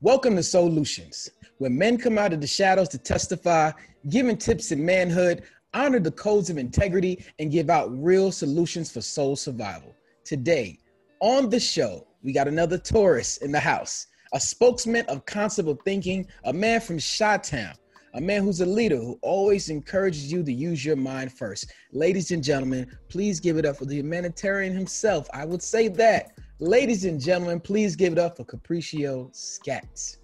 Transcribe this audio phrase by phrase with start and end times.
[0.00, 3.72] Welcome to Solutions, where men come out of the shadows to testify,
[4.08, 5.42] giving tips in manhood,
[5.74, 9.96] honor the codes of integrity, and give out real solutions for soul survival.
[10.24, 10.78] Today,
[11.18, 16.28] on the show, we got another Taurus in the house, a spokesman of concept thinking,
[16.44, 17.74] a man from Chi-Town,
[18.14, 21.72] a man who's a leader who always encourages you to use your mind first.
[21.90, 25.28] Ladies and gentlemen, please give it up for the humanitarian himself.
[25.34, 26.38] I would say that.
[26.60, 30.16] Ladies and gentlemen, please give it up for Capriccio Scats.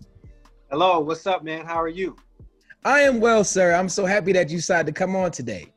[0.69, 1.65] Hello, what's up, man?
[1.65, 2.17] How are you?
[2.85, 3.73] I am well, sir.
[3.73, 5.73] I'm so happy that you decided to come on today.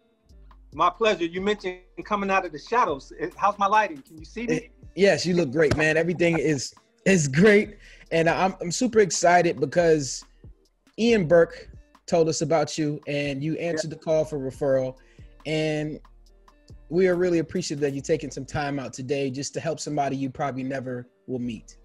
[0.74, 1.26] My pleasure.
[1.26, 3.14] You mentioned coming out of the shadows.
[3.36, 4.02] How's my lighting?
[4.02, 4.56] Can you see me?
[4.56, 4.60] Eh,
[4.96, 5.96] yes, you look great, man.
[5.96, 6.74] Everything is
[7.06, 7.78] is great,
[8.12, 10.26] and I'm I'm super excited because
[10.98, 11.70] Ian Burke
[12.08, 13.98] told us about you, and you answered yeah.
[13.98, 14.96] the call for referral,
[15.46, 16.00] and
[16.90, 20.16] we are really appreciative that you're taking some time out today just to help somebody
[20.16, 21.78] you probably never will meet.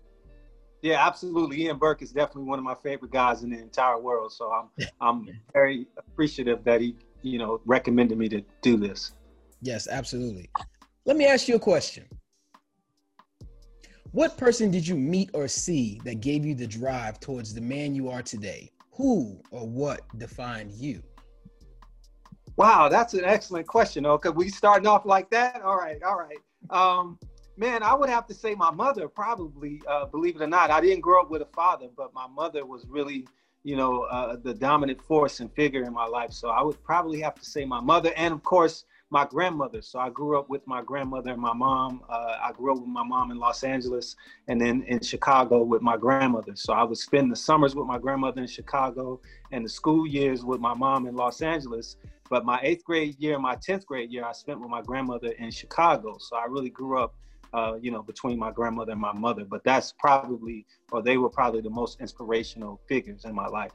[0.82, 1.62] Yeah, absolutely.
[1.62, 4.32] Ian Burke is definitely one of my favorite guys in the entire world.
[4.32, 9.12] So I'm I'm very appreciative that he, you know, recommended me to do this.
[9.60, 10.50] Yes, absolutely.
[11.04, 12.04] Let me ask you a question.
[14.10, 17.94] What person did you meet or see that gave you the drive towards the man
[17.94, 18.70] you are today?
[18.92, 21.02] Who or what defined you?
[22.56, 24.04] Wow, that's an excellent question.
[24.04, 25.62] Okay, we starting off like that?
[25.62, 26.36] All right, all right.
[26.70, 27.18] Um,
[27.56, 29.80] man, I would have to say my mother probably.
[29.88, 32.66] Uh, believe it or not, I didn't grow up with a father, but my mother
[32.66, 33.26] was really,
[33.64, 36.32] you know, uh, the dominant force and figure in my life.
[36.32, 39.82] So I would probably have to say my mother, and of course my grandmother.
[39.82, 42.02] So I grew up with my grandmother and my mom.
[42.08, 44.16] Uh, I grew up with my mom in Los Angeles,
[44.48, 46.52] and then in Chicago with my grandmother.
[46.56, 49.20] So I would spend the summers with my grandmother in Chicago,
[49.52, 51.96] and the school years with my mom in Los Angeles.
[52.32, 55.50] But my eighth grade year, my 10th grade year, I spent with my grandmother in
[55.50, 56.16] Chicago.
[56.18, 57.14] So I really grew up,
[57.52, 59.44] uh, you know, between my grandmother and my mother.
[59.44, 63.72] But that's probably, or they were probably the most inspirational figures in my life.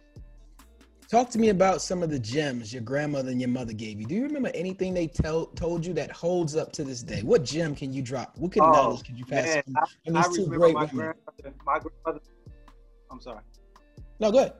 [1.07, 4.07] Talk to me about some of the gems your grandmother and your mother gave you.
[4.07, 7.21] Do you remember anything they tell, told you that holds up to this day?
[7.21, 8.39] What gem can you drop?
[8.39, 9.53] What can oh, knowledge can you pass?
[9.67, 9.75] Man,
[10.15, 12.25] I, I remember my grandmother, my grandmother.
[13.11, 13.41] I'm sorry.
[14.19, 14.53] No, go ahead.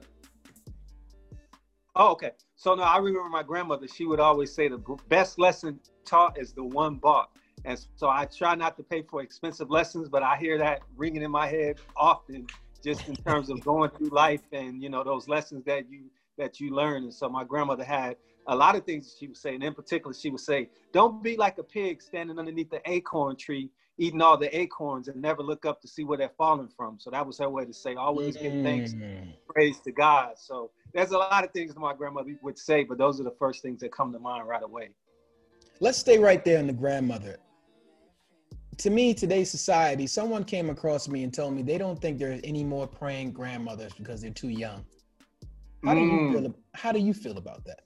[1.96, 2.34] Oh, okay.
[2.58, 3.88] So no, I remember my grandmother.
[3.88, 7.30] She would always say the best lesson taught is the one bought.
[7.66, 11.22] And so I try not to pay for expensive lessons, but I hear that ringing
[11.22, 12.48] in my head often,
[12.84, 16.06] just in terms of going through life and you know those lessons that you
[16.40, 17.04] that you learn.
[17.04, 19.76] And so my grandmother had a lot of things that she would say, and in
[19.76, 23.70] particular, she would say, "Don't be like a pig standing underneath the acorn tree,
[24.00, 27.12] eating all the acorns, and never look up to see where they're falling from." So
[27.12, 29.32] that was her way to say, "Always give thanks, mm.
[29.48, 33.20] praise to God." So there's a lot of things my grandmother would say, but those
[33.20, 34.90] are the first things that come to mind right away.
[35.80, 37.38] Let's stay right there on the grandmother.
[38.78, 42.42] To me, today's society, someone came across me and told me they don't think there's
[42.44, 44.86] any more praying grandmothers because they're too young.
[45.84, 46.32] How do you mm.
[46.34, 46.56] feel?
[46.74, 47.82] How do you feel about that?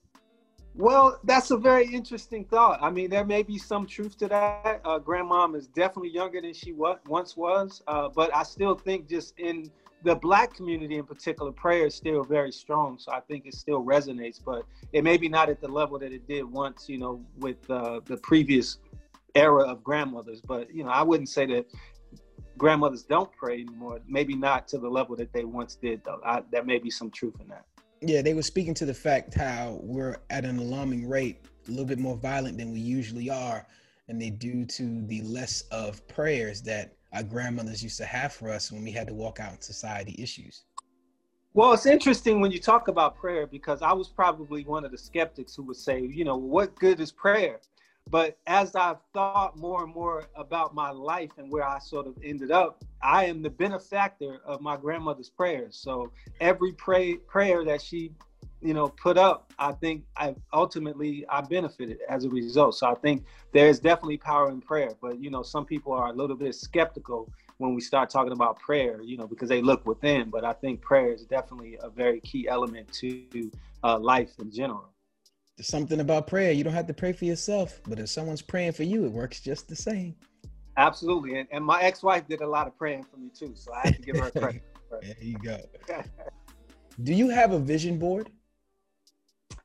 [0.73, 2.79] Well, that's a very interesting thought.
[2.81, 4.81] I mean, there may be some truth to that.
[4.85, 9.09] Uh, grandmom is definitely younger than she was, once was, uh, but I still think
[9.09, 9.69] just in
[10.03, 12.97] the black community in particular, prayer is still very strong.
[12.97, 14.63] So I think it still resonates, but
[14.93, 18.01] it may be not at the level that it did once, you know, with uh,
[18.05, 18.79] the previous
[19.35, 20.41] era of grandmothers.
[20.41, 21.65] But, you know, I wouldn't say that
[22.57, 23.99] grandmothers don't pray anymore.
[24.07, 26.21] Maybe not to the level that they once did, though.
[26.25, 27.65] I, there may be some truth in that.
[28.01, 31.85] Yeah, they were speaking to the fact how we're at an alarming rate, a little
[31.85, 33.67] bit more violent than we usually are.
[34.07, 38.49] And they due to the less of prayers that our grandmothers used to have for
[38.49, 40.63] us when we had to walk out in society issues.
[41.53, 44.97] Well, it's interesting when you talk about prayer because I was probably one of the
[44.97, 47.59] skeptics who would say, you know, what good is prayer?
[48.09, 52.17] But as I've thought more and more about my life and where I sort of
[52.23, 55.75] ended up, I am the benefactor of my grandmother's prayers.
[55.75, 58.13] So every pray, prayer that she
[58.61, 62.75] you know put up i think i ultimately i benefited as a result.
[62.75, 66.13] So i think there's definitely power in prayer but you know some people are a
[66.13, 70.29] little bit skeptical when we start talking about prayer you know because they look within
[70.29, 73.51] but i think prayer is definitely a very key element to
[73.83, 74.89] uh, life in general.
[75.57, 76.51] There's something about prayer.
[76.51, 79.39] You don't have to pray for yourself but if someone's praying for you it works
[79.39, 80.15] just the same.
[80.77, 81.37] Absolutely.
[81.37, 83.95] And, and my ex-wife did a lot of praying for me too so i have
[83.95, 84.63] to give her credit
[85.01, 85.57] there you go.
[87.03, 88.29] Do you have a vision board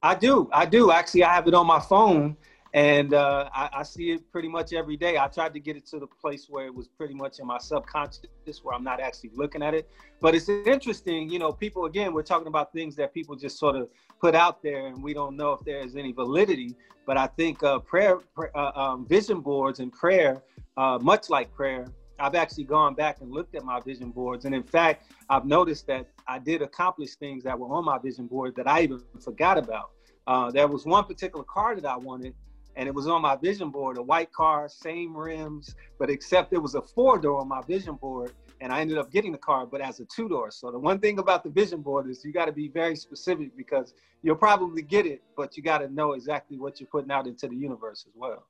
[0.03, 0.49] I do.
[0.53, 0.91] I do.
[0.91, 2.37] Actually, I have it on my phone
[2.77, 5.17] and uh, I, I, see it pretty much every day.
[5.17, 7.57] I tried to get it to the place where it was pretty much in my
[7.57, 8.21] subconscious,
[8.63, 9.89] where I'm not actually looking at it.
[10.21, 11.53] But it's interesting, you know.
[11.53, 13.89] People again, we're talking about things that people just sort of
[14.21, 16.77] put out there, and we don't know if there's any validity.
[17.07, 18.19] But I think uh, prayer,
[18.55, 20.43] uh, um, vision boards, and prayer,
[20.77, 21.87] uh, much like prayer,
[22.19, 24.45] I've actually gone back and looked at my vision boards.
[24.45, 28.27] And in fact, I've noticed that I did accomplish things that were on my vision
[28.27, 29.91] board that I even forgot about.
[30.27, 32.35] Uh, there was one particular car that I wanted,
[32.75, 36.59] and it was on my vision board, a white car, same rims, but except it
[36.59, 38.33] was a four door on my vision board.
[38.61, 40.51] And I ended up getting the car, but as a two door.
[40.51, 43.55] So the one thing about the vision board is you got to be very specific
[43.55, 43.93] because
[44.23, 47.49] you'll probably get it, but you got to know exactly what you're putting out into
[47.49, 48.47] the universe as well.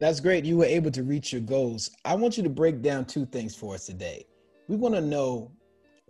[0.00, 0.46] That's great.
[0.46, 1.90] You were able to reach your goals.
[2.06, 4.24] I want you to break down two things for us today.
[4.66, 5.52] We want to know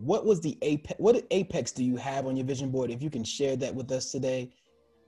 [0.01, 3.11] what was the apex what apex do you have on your vision board if you
[3.11, 4.49] can share that with us today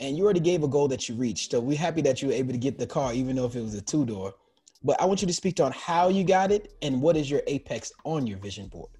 [0.00, 2.34] and you already gave a goal that you reached so we're happy that you were
[2.34, 4.34] able to get the car even though if it was a two door
[4.84, 7.40] but i want you to speak on how you got it and what is your
[7.46, 8.90] apex on your vision board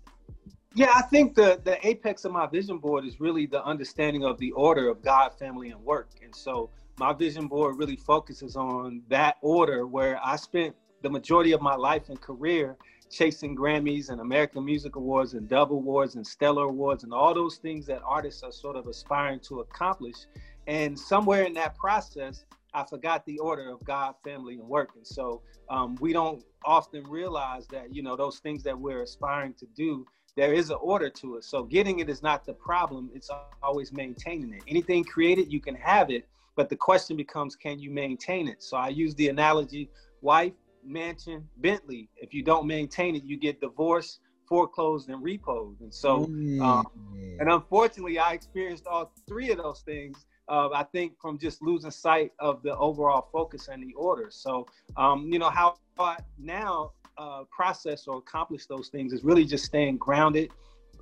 [0.75, 4.38] yeah i think the the apex of my vision board is really the understanding of
[4.38, 9.03] the order of god family and work and so my vision board really focuses on
[9.09, 12.77] that order where I spent the majority of my life and career
[13.11, 17.56] chasing Grammys and American Music Awards and Dove Awards and Stellar Awards and all those
[17.56, 20.17] things that artists are sort of aspiring to accomplish.
[20.67, 24.91] And somewhere in that process, I forgot the order of God, family, and work.
[24.97, 29.55] And so um, we don't often realize that, you know, those things that we're aspiring
[29.55, 30.06] to do,
[30.37, 31.45] there is an order to it.
[31.45, 33.29] So getting it is not the problem, it's
[33.62, 34.62] always maintaining it.
[34.67, 38.62] Anything created, you can have it, but the question becomes, can you maintain it?
[38.62, 39.90] So I use the analogy
[40.20, 40.52] wife,
[40.84, 42.08] mansion, Bentley.
[42.16, 45.81] If you don't maintain it, you get divorced, foreclosed, and repoed.
[45.81, 46.87] And so, um,
[47.40, 50.26] and unfortunately, I experienced all three of those things.
[50.49, 54.26] Uh, I think from just losing sight of the overall focus and the order.
[54.31, 54.66] So,
[54.96, 59.64] um, you know, how I now uh, process or accomplish those things is really just
[59.64, 60.50] staying grounded,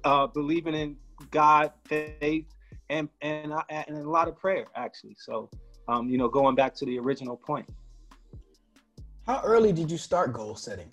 [0.05, 0.97] uh, believing in
[1.31, 2.47] God, faith,
[2.91, 5.17] and and and a lot of prayer actually.
[5.19, 5.49] So,
[5.89, 7.67] um, you know, going back to the original point.
[9.27, 10.93] How early did you start goal setting?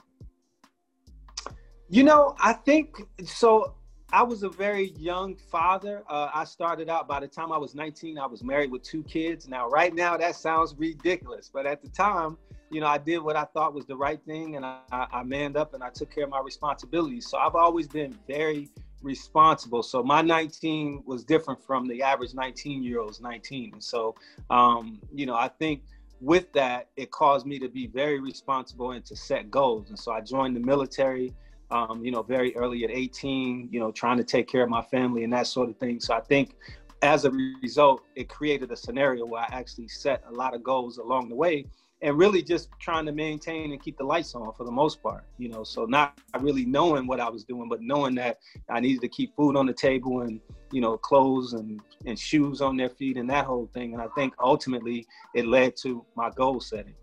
[1.89, 3.73] You know, I think so.
[4.13, 6.03] I was a very young father.
[6.09, 9.03] Uh, I started out by the time I was 19, I was married with two
[9.03, 9.49] kids.
[9.49, 12.37] Now, right now, that sounds ridiculous, but at the time,
[12.69, 15.57] you know, I did what I thought was the right thing, and I, I manned
[15.57, 17.27] up and I took care of my responsibilities.
[17.27, 18.69] So I've always been very
[19.01, 19.83] responsible.
[19.83, 23.73] So my 19 was different from the average 19 year old's 19.
[23.73, 24.15] And so,
[24.49, 25.83] um, you know, I think
[26.19, 29.89] with that, it caused me to be very responsible and to set goals.
[29.89, 31.33] And so I joined the military,
[31.69, 34.81] um, you know, very early at 18, you know, trying to take care of my
[34.81, 35.99] family and that sort of thing.
[35.99, 36.55] So I think
[37.01, 40.97] as a result, it created a scenario where I actually set a lot of goals
[40.97, 41.65] along the way
[42.01, 45.25] and really just trying to maintain and keep the lights on for the most part,
[45.37, 45.63] you know.
[45.63, 48.37] So not really knowing what I was doing, but knowing that
[48.69, 50.39] I needed to keep food on the table and
[50.71, 53.93] you know clothes and and shoes on their feet and that whole thing.
[53.93, 56.95] And I think ultimately it led to my goal setting.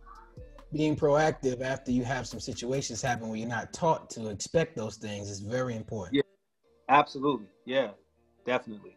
[0.72, 4.96] Being proactive after you have some situations happen where you're not taught to expect those
[4.96, 6.16] things is very important.
[6.16, 6.22] Yeah,
[6.88, 7.46] absolutely.
[7.64, 7.90] Yeah,
[8.44, 8.96] definitely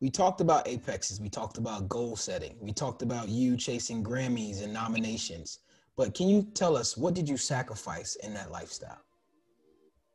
[0.00, 1.20] we talked about apexes.
[1.20, 2.56] We talked about goal setting.
[2.60, 5.60] We talked about you chasing grammys and nominations.
[5.96, 9.00] But can you tell us what did you sacrifice in that lifestyle?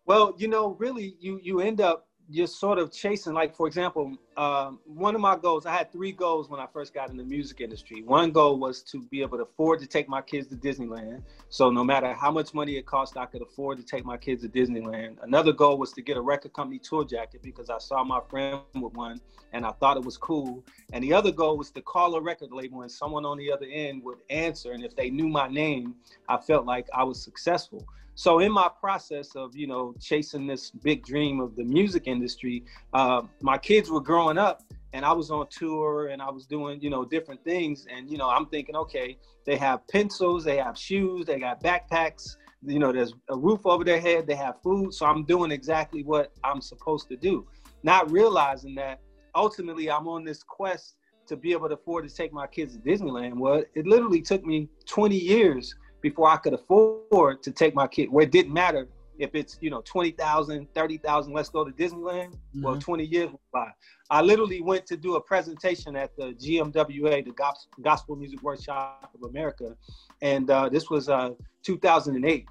[0.06, 4.16] Well you know really you you end up just sort of chasing like for example
[4.38, 7.24] um, one of my goals i had three goals when i first got in the
[7.24, 8.02] music industry.
[8.04, 11.24] One goal was to be able to afford to take my kids to disneyland.
[11.50, 14.44] So no matter how much money it cost i could afford to take my kids
[14.44, 15.18] to disneyland.
[15.22, 18.62] Another goal was to get a record company tour jacket because i saw my friend
[18.76, 19.20] with one
[19.54, 20.64] and i thought it was cool.
[20.94, 23.68] And the other goal was to call a record label and someone on the other
[23.72, 24.72] end would answer.
[24.72, 25.96] And if they knew my name
[26.30, 30.72] i felt like i was successful so in my process of you know chasing this
[30.72, 32.64] big dream of the music industry
[32.94, 34.62] uh, my kids were growing up
[34.94, 37.88] and i was on tour and i was doing you know different things.
[37.90, 42.36] And you know i'm thinking okay they have pencils they have shoes they got backpacks
[42.66, 44.94] you know there's a roof over their head they have food.
[44.94, 47.48] So i'm doing exactly what i'm supposed to do.
[47.84, 49.00] Not realizing that
[49.36, 50.96] ultimately i'm on this quest
[51.28, 53.38] to be able to afford to take my kids to disneyland.
[53.38, 58.12] Well it literally took me 20 years before I could afford to take my kid
[58.12, 58.88] where it didn't matter
[59.22, 62.32] if it's you know 20,000, 30,000, let's go to Disneyland.
[62.32, 62.64] Mm-hmm.
[62.64, 63.70] Well, 20 years went by.
[64.10, 69.30] I literally went to do a presentation at the GMWA, the Gospel Music Workshop of
[69.30, 69.76] America,
[70.22, 71.32] and uh, this was uh,
[71.64, 72.48] 2008.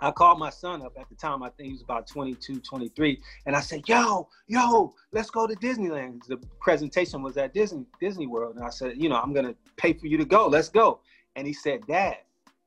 [0.00, 3.22] I called my son up at the time, I think he was about 22, 23,
[3.46, 6.26] and I said, yo, yo, let's go to Disneyland.
[6.26, 8.56] The presentation was at Disney, Disney World.
[8.56, 11.00] And I said, you know, I'm gonna pay for you to go, let's go.
[11.36, 12.16] And he said, Dad,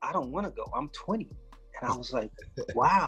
[0.01, 0.65] I don't want to go.
[0.75, 1.27] I'm 20.
[1.81, 2.31] And I was like,
[2.75, 3.07] wow.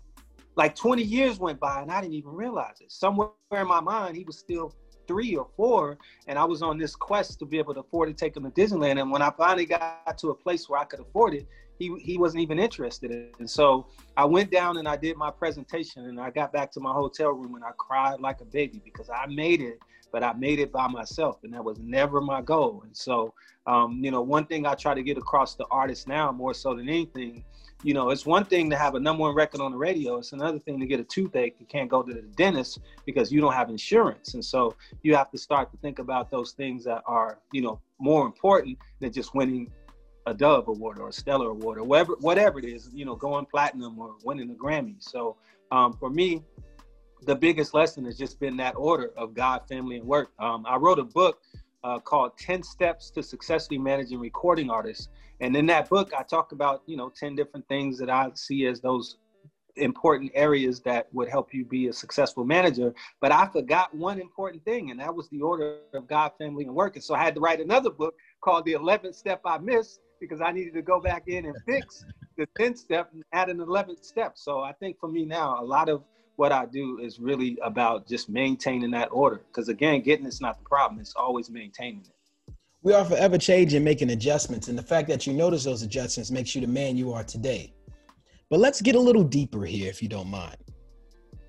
[0.55, 2.91] Like 20 years went by and I didn't even realize it.
[2.91, 4.73] Somewhere in my mind, he was still
[5.07, 5.97] three or four.
[6.27, 8.49] And I was on this quest to be able to afford to take him to
[8.49, 9.01] Disneyland.
[9.01, 11.47] And when I finally got to a place where I could afford it,
[11.79, 13.31] he he wasn't even interested in.
[13.39, 16.79] And so I went down and I did my presentation and I got back to
[16.79, 19.79] my hotel room and I cried like a baby because I made it,
[20.11, 22.83] but I made it by myself and that was never my goal.
[22.85, 23.33] And so
[23.65, 26.73] um, you know, one thing I try to get across to artists now more so
[26.73, 27.43] than anything,
[27.83, 30.17] you know, it's one thing to have a number one record on the radio.
[30.17, 31.55] It's another thing to get a toothache.
[31.59, 34.33] You can't go to the dentist because you don't have insurance.
[34.33, 37.79] And so you have to start to think about those things that are, you know,
[37.99, 39.71] more important than just winning
[40.29, 43.45] a Dove Award or a Stellar Award or whatever whatever it is, you know, going
[43.45, 44.95] platinum or winning a Grammy.
[44.99, 45.35] So
[45.71, 46.43] um, for me,
[47.23, 50.31] the biggest lesson has just been that order of God, family, and work.
[50.39, 51.41] Um, I wrote a book
[51.83, 55.09] uh, called 10 Steps to Successfully Managing Recording Artists.
[55.41, 58.65] And in that book, I talk about, you know, 10 different things that I see
[58.67, 59.17] as those
[59.75, 62.93] important areas that would help you be a successful manager.
[63.21, 66.75] But I forgot one important thing, and that was the order of God, family, and
[66.75, 66.95] work.
[66.95, 70.41] And so I had to write another book called The 11th Step I Missed because
[70.41, 72.05] I needed to go back in and fix
[72.37, 74.33] the 10th step and add an 11th step.
[74.35, 76.03] So I think for me now, a lot of
[76.35, 79.41] what I do is really about just maintaining that order.
[79.47, 82.53] Because again, getting it's not the problem, it's always maintaining it.
[82.81, 84.69] We are forever changing, making adjustments.
[84.69, 87.73] And the fact that you notice those adjustments makes you the man you are today.
[88.49, 90.55] But let's get a little deeper here, if you don't mind.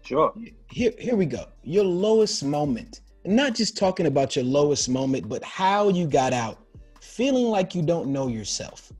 [0.03, 0.35] Sure.
[0.71, 1.45] Here, here we go.
[1.63, 3.03] Your lowest moment.
[3.25, 6.60] Not just talking about your lowest moment, but how you got out
[7.21, 8.91] feeling like you don't know yourself?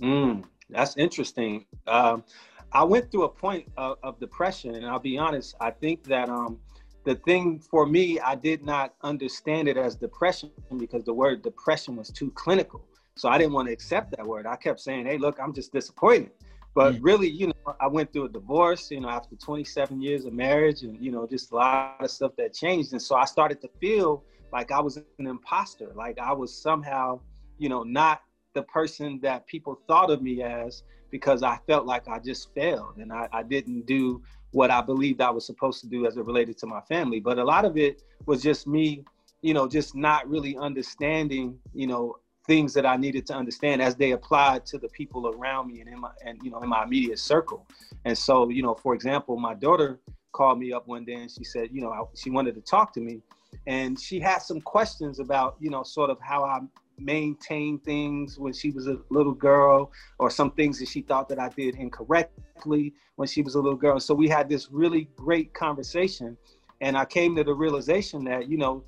[0.00, 1.66] Mm, that's interesting.
[1.86, 2.24] Um,
[2.72, 5.54] I went through a point of, of, depression, and I'll be honest.
[5.60, 6.58] I think that um,
[7.04, 11.94] the thing for me, I did not understand it as depression because the word depression
[11.94, 12.84] was too clinical.
[13.14, 14.44] So I didn't want to accept that word.
[14.44, 16.32] I kept saying, "Hey, look, I'm just disappointed."
[16.74, 16.98] But mm.
[17.02, 20.82] really, you know, I went through a divorce, you know, after 27 years of marriage,
[20.82, 23.68] and you know, just a lot of stuff that changed, and so I started to
[23.80, 27.20] feel like I was an imposter, like I was somehow,
[27.58, 28.22] you know, not
[28.54, 32.96] the person that people thought of me as because I felt like I just failed
[32.98, 36.24] and I, I didn't do what I believed I was supposed to do as it
[36.24, 37.20] related to my family.
[37.20, 39.04] But a lot of it was just me,
[39.40, 42.16] you know, just not really understanding, you know,
[42.46, 45.88] things that I needed to understand as they applied to the people around me and
[45.88, 47.66] in my and you know in my immediate circle.
[48.04, 50.00] And so, you know, for example, my daughter
[50.32, 53.00] called me up one day and she said, you know, she wanted to talk to
[53.00, 53.20] me
[53.66, 56.58] and she had some questions about you know sort of how i
[56.98, 61.38] maintained things when she was a little girl or some things that she thought that
[61.38, 63.98] i did incorrectly when she was a little girl.
[64.00, 66.36] So we had this really great conversation
[66.80, 68.84] and i came to the realization that you know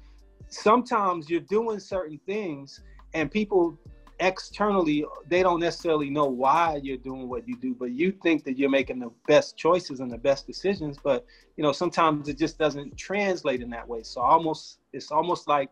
[0.48, 2.80] sometimes you're doing certain things
[3.14, 3.78] and people
[4.20, 8.56] externally they don't necessarily know why you're doing what you do but you think that
[8.56, 12.58] you're making the best choices and the best decisions but you know sometimes it just
[12.58, 14.02] doesn't translate in that way.
[14.02, 15.70] So almost it's almost like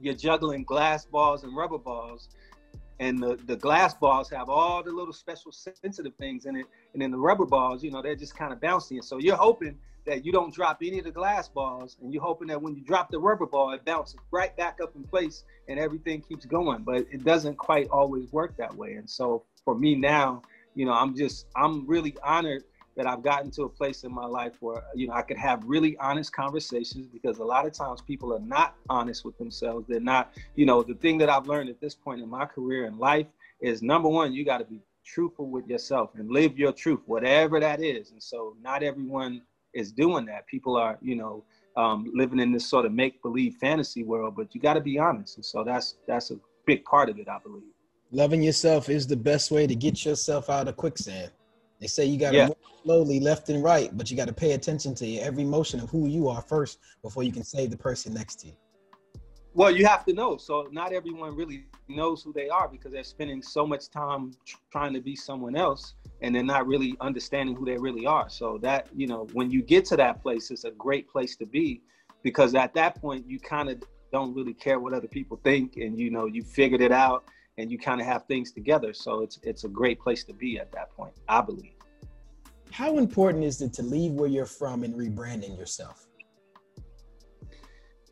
[0.00, 2.28] you're juggling glass balls and rubber balls
[2.98, 7.02] and the, the glass balls have all the little special sensitive things in it and
[7.02, 9.76] then the rubber balls you know they're just kind of bouncy and so you're hoping
[10.06, 12.82] that you don't drop any of the glass balls and you're hoping that when you
[12.82, 16.82] drop the rubber ball it bounces right back up in place and everything keeps going.
[16.82, 18.94] But it doesn't quite always work that way.
[18.94, 20.42] And so for me now
[20.74, 22.64] you know i'm just i'm really honored
[22.96, 25.62] that i've gotten to a place in my life where you know i could have
[25.64, 29.86] really honest conversations because a lot of times people are not honest with themselves.
[29.88, 32.86] They're not you know the thing that i've learned at this point in my career
[32.86, 33.26] and life
[33.60, 37.58] is number one you got to be truthful with yourself and live your truth whatever
[37.60, 38.12] that is.
[38.12, 39.42] And so not everyone
[39.74, 40.46] is doing that.
[40.46, 41.44] People are, you know,
[41.76, 44.98] um, living in this sort of make believe fantasy world, but you got to be
[44.98, 45.36] honest.
[45.36, 47.62] And so that's that's a big part of it, I believe.
[48.12, 51.30] Loving yourself is the best way to get yourself out of quicksand.
[51.80, 52.46] They say you got to yeah.
[52.48, 55.90] move slowly left and right, but you got to pay attention to every motion of
[55.90, 58.52] who you are first before you can save the person next to you.
[59.52, 60.36] Well, you have to know.
[60.36, 64.32] So not everyone really knows who they are because they're spending so much time
[64.70, 68.28] trying to be someone else and they're not really understanding who they really are.
[68.28, 71.46] So that, you know, when you get to that place, it's a great place to
[71.46, 71.82] be
[72.22, 75.98] because at that point you kind of don't really care what other people think and
[75.98, 77.24] you know, you figured it out
[77.58, 78.94] and you kind of have things together.
[78.94, 81.74] So it's it's a great place to be at that point, I believe.
[82.70, 86.06] How important is it to leave where you're from and rebranding yourself?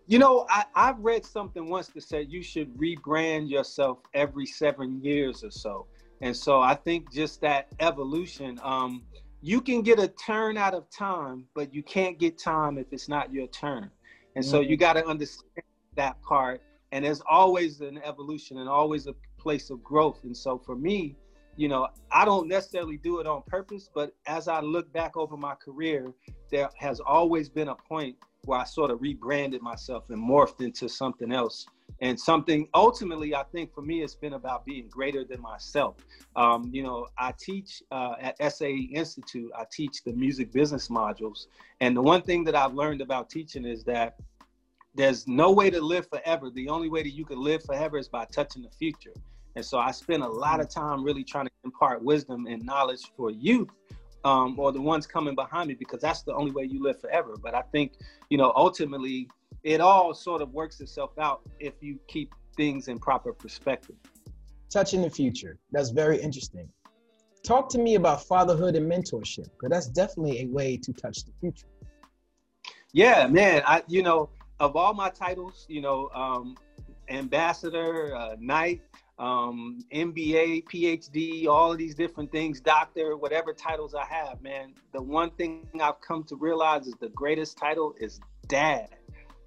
[0.09, 5.05] You know, I, I've read something once that said you should rebrand yourself every seven
[5.05, 5.87] years or so.
[6.23, 9.03] And so I think just that evolution, um,
[9.43, 13.11] you can get a turn out of time, but you can't get time if it's
[13.11, 13.91] not your turn.
[14.35, 14.51] And mm-hmm.
[14.51, 14.81] so you mm-hmm.
[14.81, 16.63] got to understand that part.
[16.91, 20.25] And there's always an evolution and always a place of growth.
[20.25, 21.17] And so for me,
[21.57, 25.37] you know, I don't necessarily do it on purpose, but as I look back over
[25.37, 26.15] my career,
[26.51, 28.17] there has always been a point
[28.49, 31.67] where I sort of rebranded myself and morphed into something else.
[32.01, 35.97] And something ultimately, I think for me, it's been about being greater than myself.
[36.35, 41.49] Um, you know, I teach uh, at SAE Institute, I teach the music business modules.
[41.81, 44.17] And the one thing that I've learned about teaching is that
[44.95, 46.49] there's no way to live forever.
[46.49, 49.13] The only way that you can live forever is by touching the future.
[49.57, 53.13] And so I spend a lot of time really trying to impart wisdom and knowledge
[53.15, 53.69] for youth
[54.25, 57.37] um, or the ones coming behind me because that's the only way you live forever.
[57.41, 57.93] But I think,
[58.31, 59.29] you know, ultimately
[59.63, 63.97] it all sort of works itself out if you keep things in proper perspective.
[64.71, 65.59] Touching the future.
[65.73, 66.69] That's very interesting.
[67.43, 71.33] Talk to me about fatherhood and mentorship because that's definitely a way to touch the
[71.41, 71.67] future.
[72.93, 73.63] Yeah, man.
[73.67, 74.29] I, you know,
[74.61, 76.57] of all my titles, you know, um,
[77.09, 78.83] ambassador, uh, knight,
[79.19, 84.75] um, MBA, PhD, all of these different things, doctor, whatever titles I have, man.
[84.93, 88.91] The one thing I've come to realize is the greatest title is dad.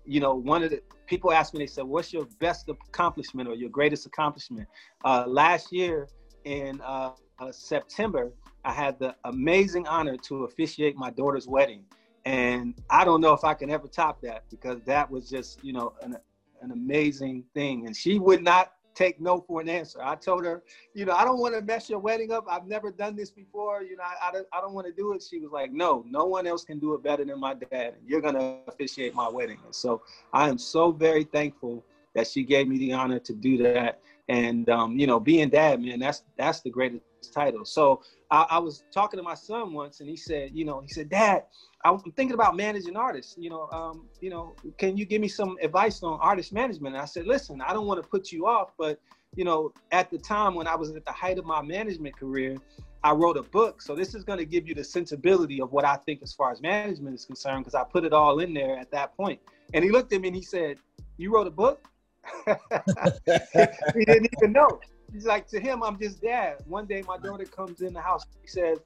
[0.06, 3.56] You know, one of the people ask me, they said, "What's your best accomplishment or
[3.56, 4.68] your greatest accomplishment?"
[5.06, 6.10] Uh, last year
[6.44, 8.34] in uh, uh, September,
[8.66, 11.86] I had the amazing honor to officiate my daughter's wedding,
[12.25, 15.72] and I don't know if I can ever top that because that was just, you
[15.72, 16.18] know, an,
[16.62, 17.86] an amazing thing.
[17.86, 20.00] And she would not take no for an answer.
[20.02, 22.46] I told her, you know, I don't want to mess your wedding up.
[22.50, 23.84] I've never done this before.
[23.84, 25.24] You know, I, I, don't, I don't want to do it.
[25.24, 27.96] She was like, no, no one else can do it better than my dad.
[28.06, 29.58] You're going to officiate my wedding.
[29.66, 30.02] And so
[30.34, 31.84] I am so very thankful
[32.14, 34.00] that she gave me the honor to do that.
[34.28, 37.66] And, um, you know, being dad, man, that's, that's the greatest title.
[37.66, 40.88] So I, I was talking to my son once and he said, you know, he
[40.88, 41.44] said, dad,
[41.84, 43.36] I'm thinking about managing artists.
[43.38, 46.96] You know, um, you know, can you give me some advice on artist management?
[46.96, 49.00] And I said, listen, I don't want to put you off, but
[49.36, 52.58] you know, at the time when I was at the height of my management career,
[53.04, 53.82] I wrote a book.
[53.82, 56.52] So this is going to give you the sensibility of what I think as far
[56.52, 59.40] as management is concerned, because I put it all in there at that point.
[59.74, 60.78] And he looked at me and he said,
[61.18, 61.88] "You wrote a book?"
[62.46, 64.80] he didn't even know.
[65.12, 66.58] He's like, to him, I'm just dad.
[66.68, 68.24] One day, my daughter comes in the house.
[68.42, 68.80] He says,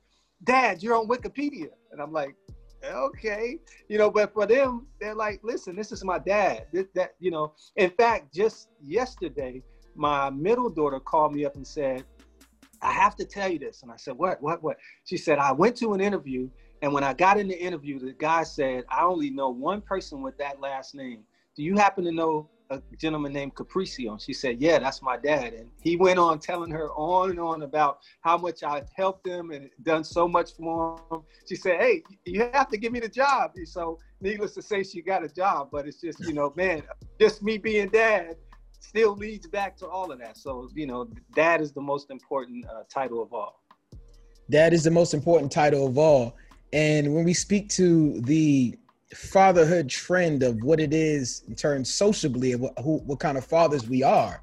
[0.43, 2.35] "Dad, you're on Wikipedia," and I'm like,
[2.93, 6.67] okay, you know, but for them, they're like, listen, this is my dad.
[6.71, 9.61] This, that, you know, in fact, just yesterday,
[9.95, 12.03] my middle daughter called me up and said,
[12.81, 13.81] I have to tell you this.
[13.83, 14.77] And I said, what, what, what?
[15.05, 16.49] She said, I went to an interview.
[16.81, 20.21] And when I got in the interview, the guy said, I only know one person
[20.21, 21.21] with that last name.
[21.55, 24.21] Do you happen to know a gentleman named Capricio.
[24.23, 25.53] She said, Yeah, that's my dad.
[25.53, 29.51] And he went on telling her on and on about how much I helped him
[29.51, 31.21] and done so much for him.
[31.47, 33.51] She said, Hey, you have to give me the job.
[33.65, 35.69] So, needless to say, she got a job.
[35.71, 36.83] But it's just, you know, man,
[37.19, 38.35] just me being dad
[38.79, 40.37] still leads back to all of that.
[40.37, 43.61] So, you know, dad is the most important uh, title of all.
[44.49, 46.35] Dad is the most important title of all.
[46.71, 48.77] And when we speak to the
[49.13, 53.45] fatherhood trend of what it is in terms sociably of what, who, what kind of
[53.45, 54.41] fathers we are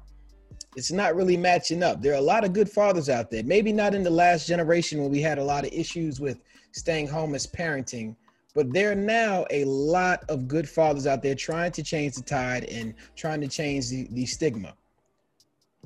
[0.75, 2.01] it's not really matching up.
[2.01, 3.43] There are a lot of good fathers out there.
[3.43, 7.07] Maybe not in the last generation when we had a lot of issues with staying
[7.07, 8.15] home as parenting
[8.53, 12.21] but there are now a lot of good fathers out there trying to change the
[12.21, 14.73] tide and trying to change the, the stigma.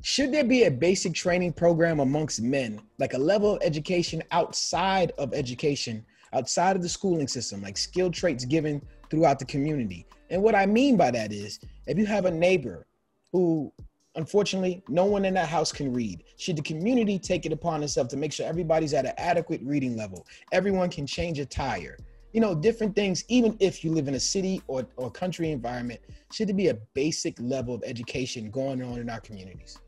[0.02, 5.12] Should there be a basic training program amongst men like a level of education outside
[5.18, 10.06] of education outside of the schooling system, like skill traits given throughout the community.
[10.30, 12.86] And what I mean by that is if you have a neighbor
[13.32, 13.72] who
[14.16, 18.08] unfortunately no one in that house can read, should the community take it upon itself
[18.10, 20.26] to make sure everybody's at an adequate reading level?
[20.52, 21.98] Everyone can change a tire.
[22.34, 26.02] You know, different things, even if you live in a city or, or country environment,
[26.34, 29.80] should there be a basic level of education going on in our communities?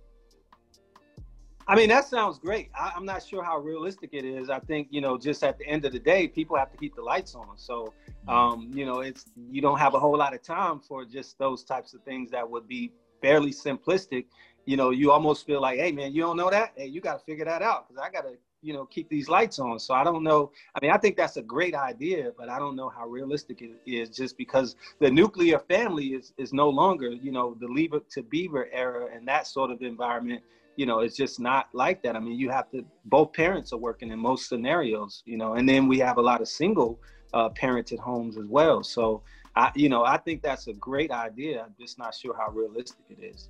[1.70, 2.72] I mean, that sounds great.
[2.74, 4.50] I, am not sure how realistic it is.
[4.50, 6.96] I think, you know, just at the end of the day, people have to keep
[6.96, 7.58] the lights on.
[7.58, 8.30] So, mm-hmm.
[8.30, 11.64] um, you know, it's you don't have a whole lot of time for just those
[11.64, 14.26] types of things that would be fairly simplistic.
[14.66, 16.72] You know, you almost feel like, hey, man, you don't know that?
[16.76, 19.30] Hey, you got to figure that out because I got to, you know, keep these
[19.30, 19.78] lights on.
[19.78, 20.52] So I don't know.
[20.74, 23.80] I mean, I think that's a great idea, but I don't know how realistic it
[23.86, 28.10] is just because the nuclear family is, is no longer, you know, the leave it
[28.10, 30.42] to beaver era and that sort of environment
[30.80, 32.16] you know it's just not like that.
[32.16, 35.68] I mean you have to both parents are working in most scenarios you know and
[35.68, 37.02] then we have a lot of single
[37.34, 38.82] uh, parented homes as well.
[38.82, 39.22] So
[39.58, 41.64] i you know i think that's a great idea.
[41.66, 43.50] I'm just not sure how realistic it is.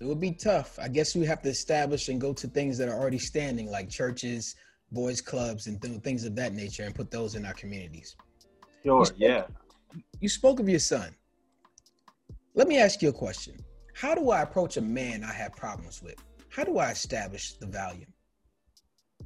[0.00, 0.78] It would be tough.
[0.80, 3.90] I guess we have to establish and go to things that are already standing like
[3.90, 4.56] churches
[4.90, 8.16] boys clubs and th- things of that nature and put those in our communities.
[8.82, 9.44] Sure you spoke, yeah.
[10.20, 11.14] you spoke of your son.
[12.54, 13.54] Let me ask you a question.
[13.94, 16.16] How do i approach a man i have problems with
[16.50, 18.06] how do I establish the value?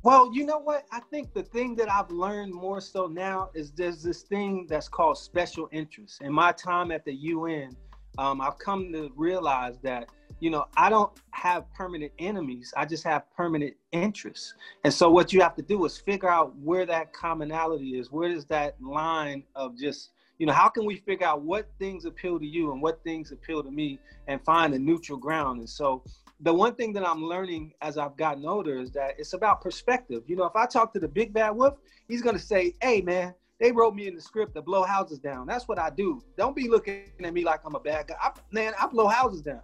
[0.02, 0.84] Well, you know what?
[0.92, 4.88] I think the thing that I've learned more so now is there's this thing that's
[4.88, 6.20] called special interest.
[6.20, 7.74] In my time at the UN,
[8.18, 10.10] um, I've come to realize that
[10.40, 12.74] you know I don't have permanent enemies.
[12.76, 14.52] I just have permanent interests.
[14.84, 18.12] And so what you have to do is figure out where that commonality is.
[18.12, 22.04] Where is that line of just you know how can we figure out what things
[22.04, 25.68] appeal to you and what things appeal to me and find a neutral ground and
[25.70, 26.02] so
[26.40, 30.22] the one thing that I'm learning as I've gotten older is that it's about perspective.
[30.26, 31.74] You know, if I talk to the big bad wolf,
[32.08, 35.46] he's gonna say, "Hey, man, they wrote me in the script to blow houses down.
[35.46, 36.22] That's what I do.
[36.36, 38.16] Don't be looking at me like I'm a bad guy.
[38.20, 39.62] I, man, I blow houses down."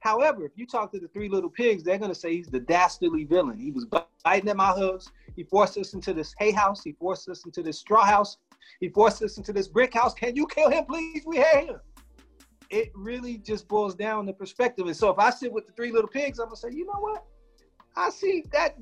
[0.00, 3.24] However, if you talk to the three little pigs, they're gonna say he's the dastardly
[3.24, 3.58] villain.
[3.58, 3.86] He was
[4.22, 5.10] biting at my hooves.
[5.34, 6.84] He forced us into this hay house.
[6.84, 8.36] He forced us into this straw house.
[8.80, 10.14] He forced us into this brick house.
[10.14, 11.22] Can you kill him, please?
[11.26, 11.80] We hate him
[12.70, 14.86] it really just boils down to perspective.
[14.86, 16.98] And so if I sit with the three little pigs, I'm gonna say, you know
[16.98, 17.24] what?
[17.96, 18.76] I see that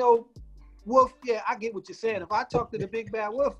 [0.00, 0.26] old
[0.84, 1.12] wolf.
[1.24, 2.22] Yeah, I get what you're saying.
[2.22, 3.56] If I talk to the big bad wolf,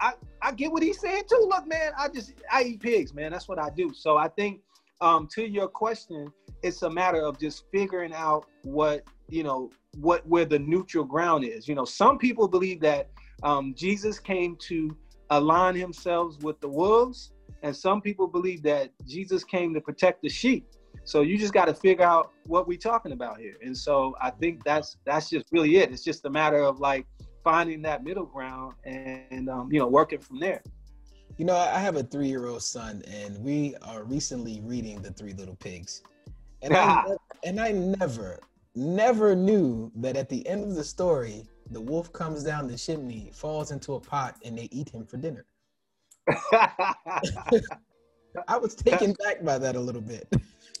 [0.00, 1.46] I, I get what he's saying too.
[1.48, 3.32] Look, man, I just I eat pigs, man.
[3.32, 3.92] That's what I do.
[3.94, 4.60] So I think
[5.00, 10.26] um, to your question, it's a matter of just figuring out what you know what
[10.26, 11.68] where the neutral ground is.
[11.68, 13.10] You know, some people believe that
[13.42, 14.96] um, Jesus came to
[15.30, 20.28] align himself with the wolves and some people believe that Jesus came to protect the
[20.28, 20.66] sheep.
[21.04, 23.56] So you just got to figure out what we're talking about here.
[23.62, 25.90] And so I think that's that's just really it.
[25.90, 27.06] It's just a matter of like
[27.42, 30.62] finding that middle ground and um, you know working from there.
[31.38, 35.56] You know, I have a three-year-old son, and we are recently reading The Three Little
[35.56, 36.02] Pigs,
[36.60, 37.04] and I
[37.44, 38.38] and I never,
[38.74, 43.30] never knew that at the end of the story, the wolf comes down the chimney,
[43.32, 45.46] falls into a pot, and they eat him for dinner.
[48.48, 50.26] I was taken back by that a little bit.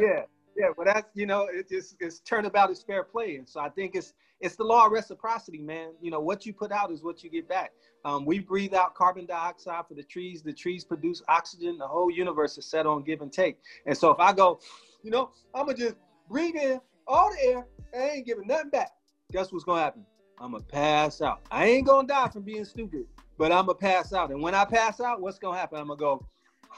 [0.00, 0.22] yeah,
[0.56, 3.68] yeah, but that's you know, it just it's turnabout is fair play, and so I
[3.68, 5.92] think it's it's the law of reciprocity, man.
[6.00, 7.72] You know, what you put out is what you get back.
[8.04, 10.42] Um, we breathe out carbon dioxide for the trees.
[10.42, 11.78] The trees produce oxygen.
[11.78, 13.58] The whole universe is set on give and take.
[13.86, 14.60] And so if I go,
[15.02, 15.96] you know, I'm gonna just
[16.28, 18.92] breathe in all the air, I ain't giving nothing back.
[19.32, 20.04] Guess what's gonna happen?
[20.38, 21.40] I'm gonna pass out.
[21.50, 23.06] I ain't gonna die from being stupid
[23.38, 24.30] but I'm gonna pass out.
[24.30, 25.78] And when I pass out, what's gonna happen?
[25.78, 26.26] I'm gonna go.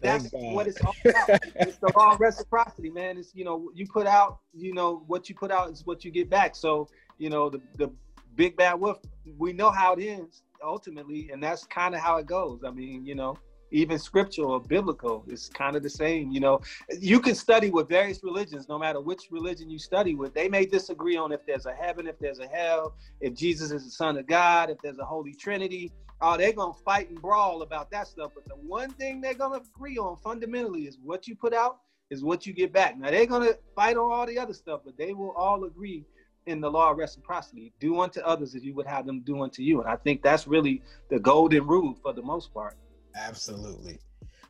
[0.00, 1.40] That's what it's all about.
[1.56, 3.16] it's the law of reciprocity, man.
[3.16, 6.10] It's you know you put out, you know what you put out is what you
[6.10, 6.54] get back.
[6.56, 6.88] So
[7.18, 7.90] you know the the
[8.34, 8.98] big bad wolf.
[9.38, 12.64] We know how it ends ultimately, and that's kind of how it goes.
[12.64, 13.38] I mean, you know
[13.74, 16.60] even scriptural or biblical is kind of the same you know?
[16.98, 20.32] You can study with various religions no matter which religion you study with.
[20.32, 23.84] They may disagree on if there's a heaven if there's a hell if jesus is
[23.84, 25.92] the son of god if there's a holy trinity.
[26.20, 28.30] Oh they're gonna fight and brawl about that stuff.
[28.34, 31.78] But the one thing they're gonna agree on fundamentally is what you put out
[32.10, 32.96] is what you get back.
[32.96, 36.04] Now they're gonna fight on all the other stuff but they will all agree
[36.46, 37.72] in the law of reciprocity.
[37.80, 39.80] Do unto others as you would have them do unto you.
[39.80, 42.76] And i think that's really the golden rule for the most part
[43.14, 43.98] Absolutely.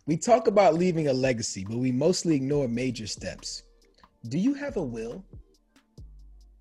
[0.07, 3.63] We talk about leaving a legacy, but we mostly ignore major steps.
[4.29, 5.25] Do you have a will?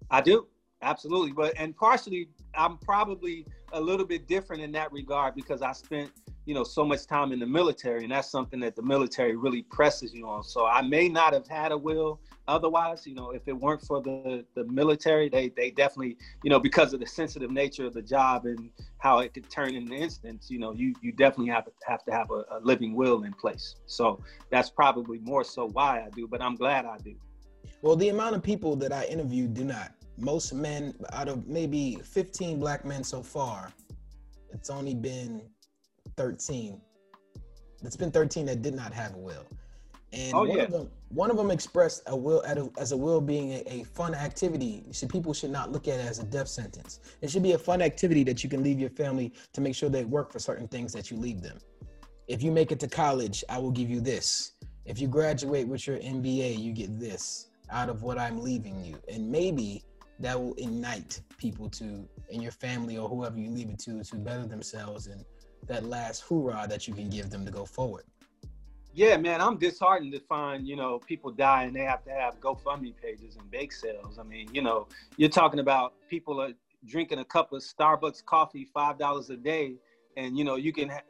[0.10, 0.48] I do.
[0.82, 1.32] Absolutely.
[1.32, 6.12] But and partially I'm probably a little bit different in that regard because I spent,
[6.46, 9.64] you know, so much time in the military and that's something that the military really
[9.64, 10.44] presses you on.
[10.44, 14.02] So I may not have had a will otherwise, you know, if it weren't for
[14.02, 18.02] the the military, they they definitely, you know, because of the sensitive nature of the
[18.02, 21.66] job and how it could turn in an instance, you know, you you definitely have
[21.66, 23.76] to have to have a, a living will in place.
[23.86, 27.16] So that's probably more so why I do, but I'm glad I do.
[27.82, 31.98] Well, the amount of people that I interviewed do not most men out of maybe
[32.04, 33.72] 15 black men so far
[34.52, 35.42] it's only been
[36.18, 36.80] 13
[37.86, 39.46] it's been 13 that did not have a will.
[40.12, 40.64] And oh, one, yeah.
[40.64, 42.44] of them, one of them expressed a will
[42.78, 44.84] as a will being a, a fun activity.
[44.92, 47.00] Should people should not look at it as a death sentence.
[47.22, 49.90] It should be a fun activity that you can leave your family to make sure
[49.90, 51.58] they work for certain things that you leave them.
[52.28, 54.52] If you make it to college i will give you this.
[54.86, 59.00] If you graduate with your mba you get this out of what i'm leaving you.
[59.12, 59.84] And maybe
[60.20, 64.16] that will ignite people to in your family or whoever you leave it to to
[64.16, 65.26] better themselves and
[65.68, 68.04] that last hoorah that you can give them to go forward.
[68.94, 72.40] Yeah man i'm disheartened to find you know people die and they have to have
[72.40, 74.20] gofundme pages and bake sales.
[74.20, 76.54] I mean you know you're talking about people are
[76.86, 79.76] drinking a cup of starbucks coffee five dollars a day
[80.18, 81.04] and you know you can have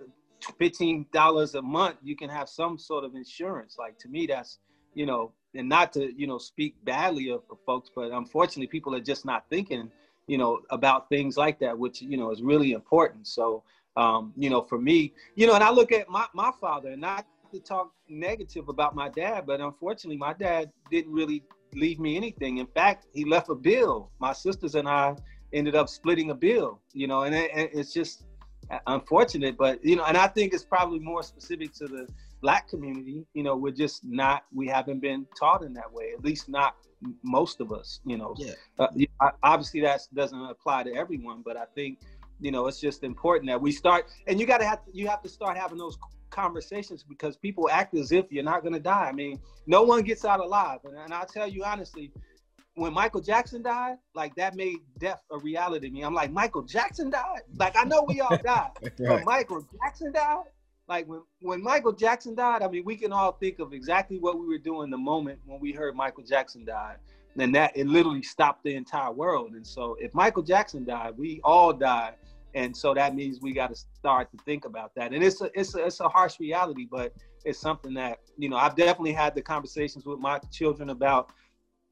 [0.58, 3.78] fifteen dollars a month you can have some sort of insurance.
[3.78, 4.60] Like to me that's
[4.94, 8.96] you know and not to you know speak badly of, of, folks but unfortunately people
[8.96, 9.92] are just not thinking
[10.28, 13.64] you know about things like that which you know is really important so
[13.96, 17.02] um, you know for me you know and i look at my, my father and
[17.02, 21.44] not to talk negative about my dad but unfortunately my dad didn't really
[21.76, 22.58] leave me anything.
[22.58, 24.10] In fact, he left a bill.
[24.20, 25.16] My sisters and I
[25.52, 26.80] ended up splitting a bill.
[26.94, 28.24] You know, and it, it's just
[28.88, 32.08] unfortunate, but you know, and I think it's probably more specific to the
[32.44, 33.26] black community.
[33.34, 36.12] You know, we're just not, we haven't been taught in that way.
[36.14, 36.76] At least not
[37.24, 38.02] most of us.
[38.06, 38.54] You know, yeah.
[38.78, 42.00] Uh, obviously that doesn't apply to everyone, but I think
[42.40, 44.06] you know it's just important that we start.
[44.28, 45.98] And you got to have you have to start having those
[46.30, 49.08] conversations because people act as if you're not going to die.
[49.08, 52.12] I mean, no one gets out alive, and, and I'll tell you honestly,
[52.76, 56.02] when Michael Jackson died, like that made death a reality to me.
[56.02, 57.42] I'm like, Michael Jackson died?
[57.58, 58.98] Like I know we all died, right.
[58.98, 60.44] but Michael Jackson died?
[60.88, 64.40] Like when, when Michael Jackson died, I mean, we can all think of exactly what
[64.40, 66.98] we were doing the moment when we heard Michael Jackson died.
[67.38, 69.54] And that it literally stopped the entire world.
[69.54, 72.16] And so if Michael Jackson died, we all died.
[72.54, 75.14] And so that means we got to start to think about that.
[75.14, 78.58] And it's a, it's a, it's a harsh reality, but it's something that, you know,
[78.58, 81.32] I've definitely had the conversations with my children about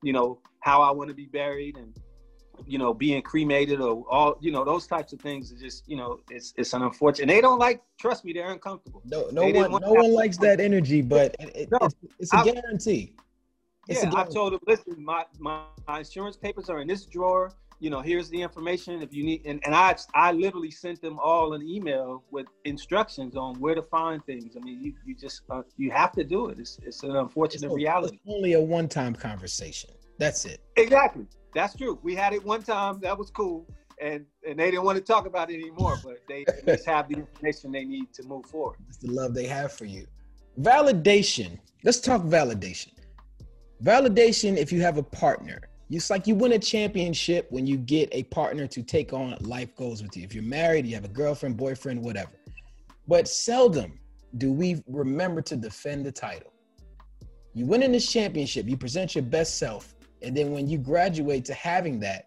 [0.02, 1.96] you know, how I want to be buried and
[2.66, 6.20] you know, being cremated or all, you know, those types of things just, you know,
[6.30, 7.28] it's it's an unfortunate.
[7.28, 7.82] They don't like.
[8.00, 9.02] Trust me, they're uncomfortable.
[9.06, 12.46] No, no one, no one likes that energy, but it, no, it's, it's, a I've,
[12.46, 13.14] guarantee.
[13.88, 17.52] It's yeah, I've told them, listen, my, my my insurance papers are in this drawer.
[17.80, 19.42] You know, here's the information if you need.
[19.46, 23.82] And, and I I literally sent them all an email with instructions on where to
[23.82, 24.56] find things.
[24.56, 26.60] I mean, you you just uh, you have to do it.
[26.60, 28.20] It's it's an unfortunate it's reality.
[28.24, 29.90] It's only a one time conversation.
[30.20, 30.62] That's it.
[30.76, 31.26] Exactly.
[31.54, 32.00] That's true.
[32.02, 33.00] We had it one time.
[33.02, 33.68] That was cool.
[34.02, 37.16] And and they didn't want to talk about it anymore, but they just have the
[37.16, 38.78] information they need to move forward.
[38.88, 40.08] It's the love they have for you.
[40.60, 41.60] Validation.
[41.84, 42.94] Let's talk validation.
[43.84, 45.62] Validation if you have a partner.
[45.90, 49.76] It's like you win a championship when you get a partner to take on life
[49.76, 50.24] goals with you.
[50.24, 52.32] If you're married, you have a girlfriend, boyfriend, whatever.
[53.08, 54.00] But seldom
[54.38, 56.54] do we remember to defend the title.
[57.54, 61.46] You win in this championship, you present your best self, and then when you graduate
[61.46, 62.26] to having that,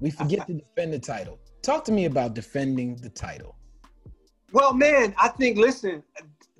[0.00, 1.38] we forget to defend the title.
[1.62, 3.56] Talk to me about defending the title.
[4.52, 6.02] Well, man, I think, listen,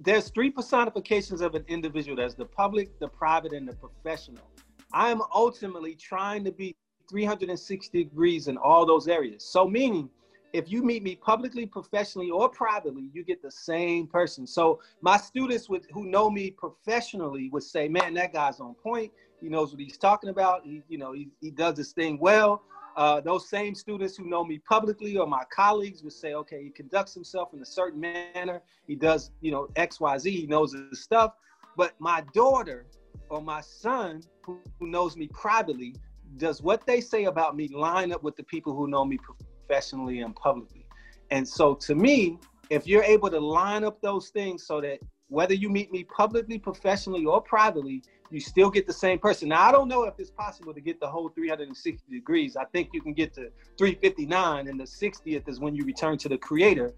[0.00, 4.50] there's three personifications of an individual there's the public, the private, and the professional.
[4.92, 6.74] I am ultimately trying to be
[7.08, 9.44] 360 degrees in all those areas.
[9.44, 10.08] So, meaning,
[10.54, 14.46] if you meet me publicly, professionally, or privately, you get the same person.
[14.46, 19.12] So my students who know me professionally would say, "Man, that guy's on point.
[19.44, 20.62] He knows what he's talking about.
[20.64, 22.62] He, you know, he, he does this thing well.
[22.96, 26.70] Uh, those same students who know me publicly or my colleagues would say, okay, he
[26.70, 28.62] conducts himself in a certain manner.
[28.86, 30.30] He does, you know, X, Y, Z.
[30.30, 31.34] He knows his stuff.
[31.76, 32.86] But my daughter
[33.28, 35.94] or my son who, who knows me privately,
[36.38, 40.20] does what they say about me line up with the people who know me professionally
[40.20, 40.86] and publicly?
[41.30, 42.38] And so to me,
[42.70, 46.58] if you're able to line up those things so that whether you meet me publicly,
[46.58, 48.02] professionally, or privately,
[48.34, 49.48] you still get the same person.
[49.50, 52.56] Now, I don't know if it's possible to get the whole 360 degrees.
[52.56, 56.28] I think you can get to 359, and the 60th is when you return to
[56.28, 56.92] the creator.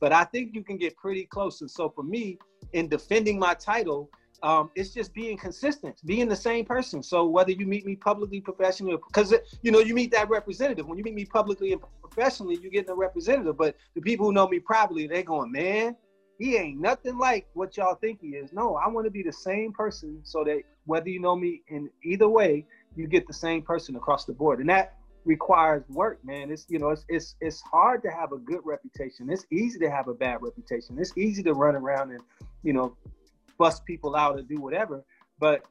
[0.00, 1.60] But I think you can get pretty close.
[1.60, 2.38] And so, for me,
[2.72, 4.10] in defending my title,
[4.42, 7.02] um, it's just being consistent, being the same person.
[7.02, 10.86] So whether you meet me publicly, professionally, because you know you meet that representative.
[10.86, 13.56] When you meet me publicly and professionally, you're getting a representative.
[13.56, 15.96] But the people who know me privately, they're going, man,
[16.38, 18.52] he ain't nothing like what y'all think he is.
[18.52, 21.90] No, I want to be the same person so that whether you know me in
[22.02, 22.66] either way,
[22.96, 24.60] you get the same person across the board.
[24.60, 24.94] And that
[25.24, 26.50] requires work, man.
[26.50, 29.30] It's you know, it's it's it's hard to have a good reputation.
[29.30, 30.98] It's easy to have a bad reputation.
[30.98, 32.20] It's easy to run around and,
[32.62, 32.96] you know,
[33.58, 35.04] bust people out and do whatever.
[35.38, 35.64] But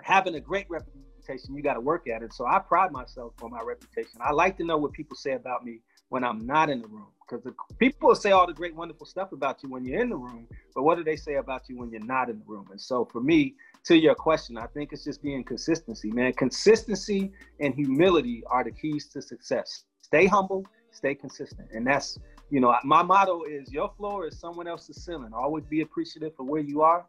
[0.00, 2.32] having a great reputation, you got to work at it.
[2.32, 4.20] So I pride myself on my reputation.
[4.20, 7.06] I like to know what people say about me when I'm not in the room.
[7.28, 10.46] Because people say all the great, wonderful stuff about you when you're in the room,
[10.74, 12.66] but what do they say about you when you're not in the room?
[12.70, 16.32] And so for me, to your question, I think it's just being consistency, man.
[16.32, 19.84] Consistency and humility are the keys to success.
[20.00, 21.68] Stay humble, stay consistent.
[21.72, 22.18] And that's,
[22.50, 25.32] you know, my motto is your floor is someone else's ceiling.
[25.34, 27.06] Always be appreciative for where you are,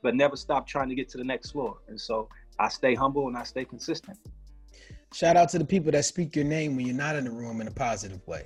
[0.00, 1.78] but never stop trying to get to the next floor.
[1.88, 2.28] And so
[2.60, 4.16] I stay humble and I stay consistent.
[5.16, 7.62] Shout out to the people that speak your name when you're not in the room
[7.62, 8.44] in a positive way.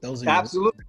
[0.00, 0.82] Those are absolutely.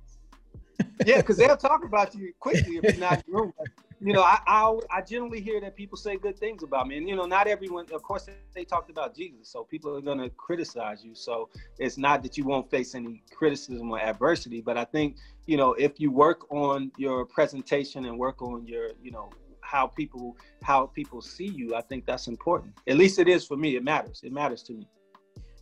[1.06, 3.54] yeah, because they'll talk about you quickly if you're not in the room.
[3.58, 3.68] But,
[4.00, 7.10] you know, I, I, I generally hear that people say good things about me, and
[7.10, 7.86] you know, not everyone.
[7.92, 11.14] Of course, they talked about Jesus, so people are going to criticize you.
[11.16, 15.58] So it's not that you won't face any criticism or adversity, but I think you
[15.58, 20.38] know, if you work on your presentation and work on your, you know, how people
[20.64, 22.72] how people see you, I think that's important.
[22.88, 23.76] At least it is for me.
[23.76, 24.22] It matters.
[24.24, 24.88] It matters to me.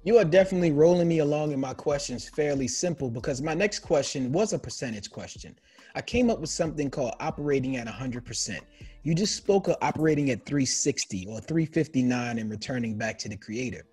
[0.04, 4.32] You are definitely rolling me along in my questions fairly simple because my next question
[4.32, 5.58] was a percentage question.
[5.96, 8.60] I came up with something called operating at 100%.
[9.04, 13.86] You just spoke of operating at 360 or 359 and returning back to the creator.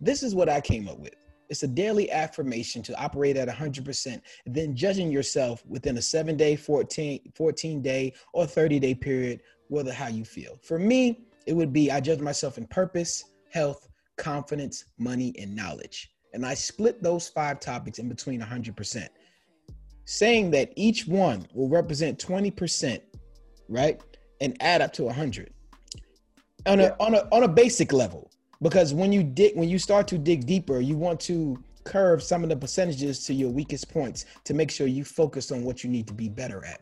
[0.00, 1.14] This is what I came up with.
[1.50, 6.56] It's a daily affirmation to operate at 100%, then judging yourself within a seven day,
[6.56, 10.58] 14, 14 day, or 30 day period, whether how you feel.
[10.62, 13.88] For me, it would be I judge myself in purpose, health,
[14.22, 16.12] confidence, money, and knowledge.
[16.32, 19.08] And I split those five topics in between 100%,
[20.04, 23.00] saying that each one will represent 20%,
[23.68, 24.00] right?
[24.40, 25.52] And add up to 100
[26.66, 28.30] on a, on a, on a basic level.
[28.62, 32.44] Because when you dig, when you start to dig deeper, you want to curve some
[32.44, 35.90] of the percentages to your weakest points to make sure you focus on what you
[35.90, 36.80] need to be better at.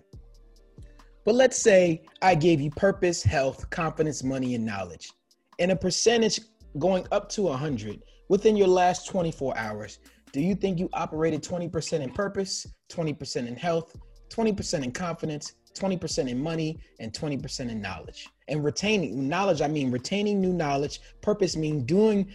[1.24, 5.10] But let's say I gave you purpose, health, confidence, money, and knowledge.
[5.58, 6.40] And a percentage
[6.78, 9.98] going up to 100 within your last 24 hours,
[10.32, 13.96] do you think you operated 20% in purpose, 20% in health,
[14.28, 18.28] 20% in confidence, 20% in money, and 20% in knowledge?
[18.48, 21.00] And retaining knowledge, I mean retaining new knowledge.
[21.20, 22.32] Purpose mean doing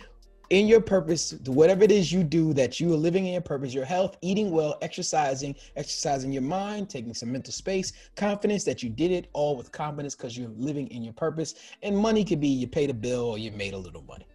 [0.50, 3.74] in your purpose, whatever it is you do that you are living in your purpose,
[3.74, 8.90] your health, eating well, exercising, exercising your mind, taking some mental space, confidence that you
[8.90, 11.56] did it all with confidence because you're living in your purpose.
[11.84, 14.28] And money could be you paid a bill or you made a little money.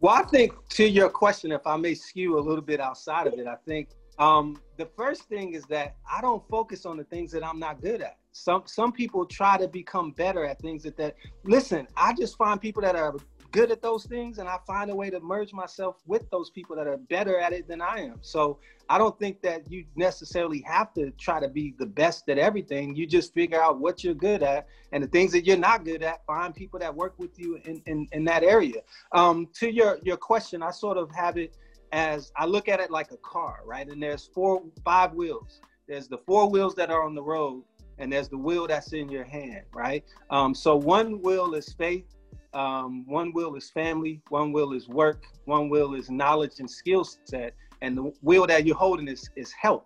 [0.00, 3.34] Well, I think to your question, if I may skew a little bit outside of
[3.34, 7.30] it, I think um, the first thing is that I don't focus on the things
[7.32, 8.18] that I'm not good at.
[8.32, 11.16] Some some people try to become better at things that that.
[11.44, 13.14] Listen, I just find people that are
[13.52, 16.74] good at those things and I find a way to merge myself with those people
[16.76, 18.18] that are better at it than I am.
[18.22, 22.38] So I don't think that you necessarily have to try to be the best at
[22.38, 22.96] everything.
[22.96, 26.02] You just figure out what you're good at and the things that you're not good
[26.02, 28.80] at, find people that work with you in, in, in that area.
[29.12, 31.56] Um, to your, your question, I sort of have it
[31.92, 33.86] as I look at it like a car, right?
[33.86, 35.60] And there's four, five wheels.
[35.86, 37.64] There's the four wheels that are on the road
[37.98, 40.04] and there's the wheel that's in your hand, right?
[40.30, 42.06] Um, so one wheel is faith,
[42.54, 47.04] um, one will is family, one will is work, one will is knowledge and skill
[47.24, 49.84] set, and the will that you're holding is is health.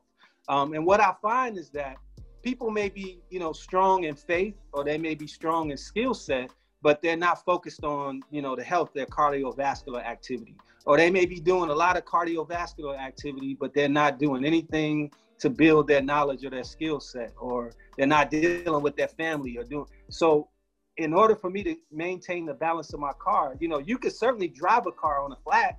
[0.49, 1.97] Um, and what I find is that
[2.43, 6.15] people may be, you know, strong in faith or they may be strong in skill
[6.15, 6.51] set,
[6.83, 10.55] but they're not focused on, you know, the health, their cardiovascular activity.
[10.85, 15.11] Or they may be doing a lot of cardiovascular activity, but they're not doing anything
[15.41, 19.59] to build their knowledge or their skill set, or they're not dealing with their family
[19.59, 20.49] or doing so
[20.97, 24.15] in order for me to maintain the balance of my car, you know, you could
[24.15, 25.79] certainly drive a car on a flat,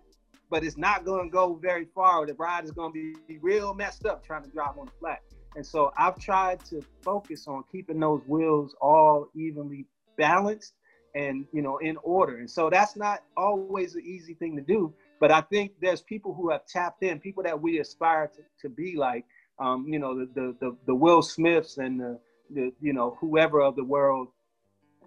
[0.50, 2.26] but it's not going to go very far.
[2.26, 5.22] The ride is going to be real messed up trying to drive on a flat.
[5.56, 10.74] And so I've tried to focus on keeping those wheels all evenly balanced
[11.16, 12.38] and you know in order.
[12.38, 14.94] And so that's not always an easy thing to do.
[15.20, 18.70] But I think there's people who have tapped in, people that we aspire to, to
[18.70, 19.26] be like,
[19.58, 22.20] um, you know, the, the the the Will Smiths and the,
[22.54, 24.28] the you know whoever of the world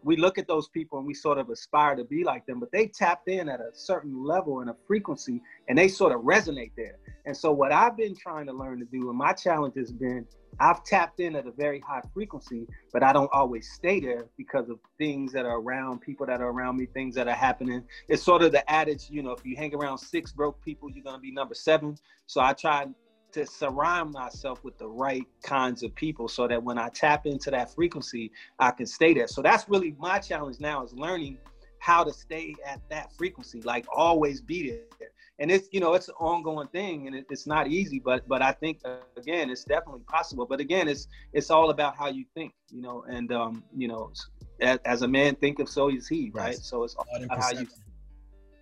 [0.03, 2.73] we look at those people and we sort of aspire to be like them, but
[2.73, 6.73] they tapped in at a certain level and a frequency and they sort of resonate
[6.77, 6.97] there.
[7.27, 10.27] And so, what I've been trying to learn to do, and my challenge has been,
[10.59, 14.69] I've tapped in at a very high frequency, but I don't always stay there because
[14.69, 17.85] of things that are around, people that are around me, things that are happening.
[18.09, 21.05] It's sort of the adage, you know, if you hang around six broke people, you're
[21.05, 21.97] going to be number seven.
[22.27, 22.87] So, I try
[23.33, 27.51] to surround myself with the right kinds of people so that when I tap into
[27.51, 29.29] that frequency, I can stay there.
[29.29, 31.39] So that's really my challenge now is learning
[31.81, 35.09] how to stay at that frequency, like always be there.
[35.39, 38.43] And it's you know it's an ongoing thing, and it, it's not easy, but but
[38.43, 40.45] I think uh, again it's definitely possible.
[40.45, 44.13] But again, it's it's all about how you think, you know, and um, you know,
[44.61, 46.43] as, as a man thinketh, so is he, right?
[46.43, 46.57] right.
[46.57, 47.67] So it's all about how you.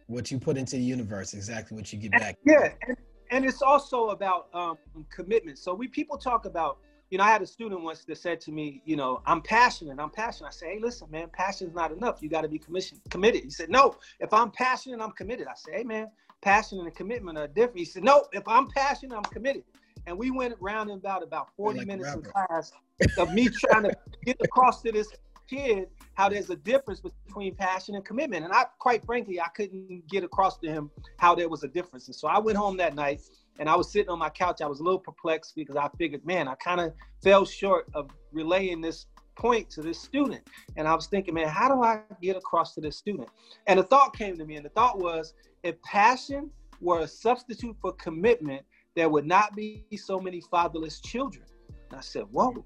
[0.07, 2.37] What you put into the universe, exactly what you get back.
[2.47, 2.97] Yeah, and,
[3.31, 4.79] and it's also about um,
[5.11, 5.59] commitment.
[5.59, 6.79] So we people talk about,
[7.11, 9.99] you know, I had a student once that said to me, you know, I'm passionate.
[9.99, 10.49] I'm passionate.
[10.49, 12.19] I say, hey, listen, man, passion is not enough.
[12.21, 13.43] You got to be commission committed.
[13.45, 15.47] He said, no, if I'm passionate, I'm committed.
[15.47, 16.09] I say, hey, man,
[16.43, 17.79] passion and commitment are different.
[17.79, 19.65] He said, no, if I'm passionate, I'm committed.
[20.07, 22.73] And we went round and about about 40 like minutes in class
[23.19, 25.09] of me trying to get across to this
[25.49, 28.45] kid how there's a difference between passion and commitment.
[28.45, 32.07] And I, quite frankly, I couldn't get across to him how there was a difference.
[32.07, 33.21] And so I went home that night
[33.59, 34.61] and I was sitting on my couch.
[34.61, 38.11] I was a little perplexed because I figured, man, I kind of fell short of
[38.33, 39.07] relaying this
[39.37, 40.43] point to this student.
[40.77, 43.29] And I was thinking, man, how do I get across to this student?
[43.67, 46.51] And a thought came to me, and the thought was if passion
[46.81, 48.63] were a substitute for commitment,
[48.95, 51.45] there would not be so many fatherless children.
[51.91, 52.65] And I said, whoa,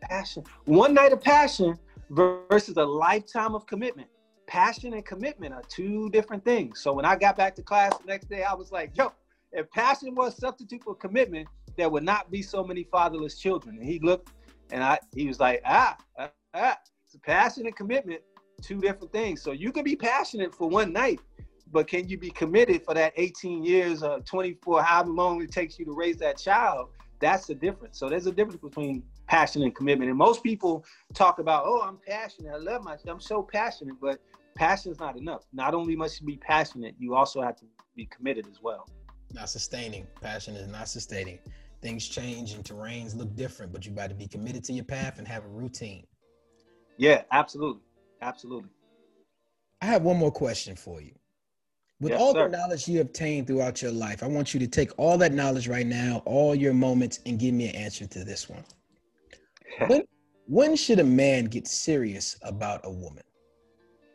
[0.00, 0.44] passion.
[0.66, 1.78] One night of passion
[2.10, 4.08] versus a lifetime of commitment.
[4.46, 6.80] passion and commitment are two different things.
[6.80, 9.12] So when I got back to class the next day, I was like, yo,
[9.52, 11.46] if passion was substitute for commitment,
[11.76, 13.76] there would not be so many fatherless children.
[13.78, 14.32] And he looked
[14.72, 16.76] and I he was like, ah, ah, ah.
[17.04, 18.22] It's passion and commitment,
[18.60, 19.40] two different things.
[19.40, 21.20] So you can be passionate for one night,
[21.70, 25.78] but can you be committed for that 18 years or 24, however long it takes
[25.78, 26.88] you to raise that child?
[27.20, 27.98] That's the difference.
[27.98, 30.10] So there's a difference between passion and commitment.
[30.10, 32.52] And most people talk about, oh, I'm passionate.
[32.52, 34.20] I love my, I'm so passionate, but
[34.54, 35.44] passion is not enough.
[35.52, 37.64] Not only must you be passionate, you also have to
[37.96, 38.88] be committed as well.
[39.32, 40.06] Not sustaining.
[40.20, 41.38] Passion is not sustaining
[41.82, 45.18] things change and terrains look different, but you got to be committed to your path
[45.18, 46.06] and have a routine.
[46.96, 47.82] Yeah, absolutely.
[48.20, 48.70] Absolutely.
[49.80, 51.12] I have one more question for you.
[52.00, 52.48] With yes, all sir.
[52.48, 55.68] the knowledge you obtained throughout your life, I want you to take all that knowledge
[55.68, 58.64] right now, all your moments, and give me an answer to this one.
[59.86, 60.02] When,
[60.46, 63.22] when should a man get serious about a woman?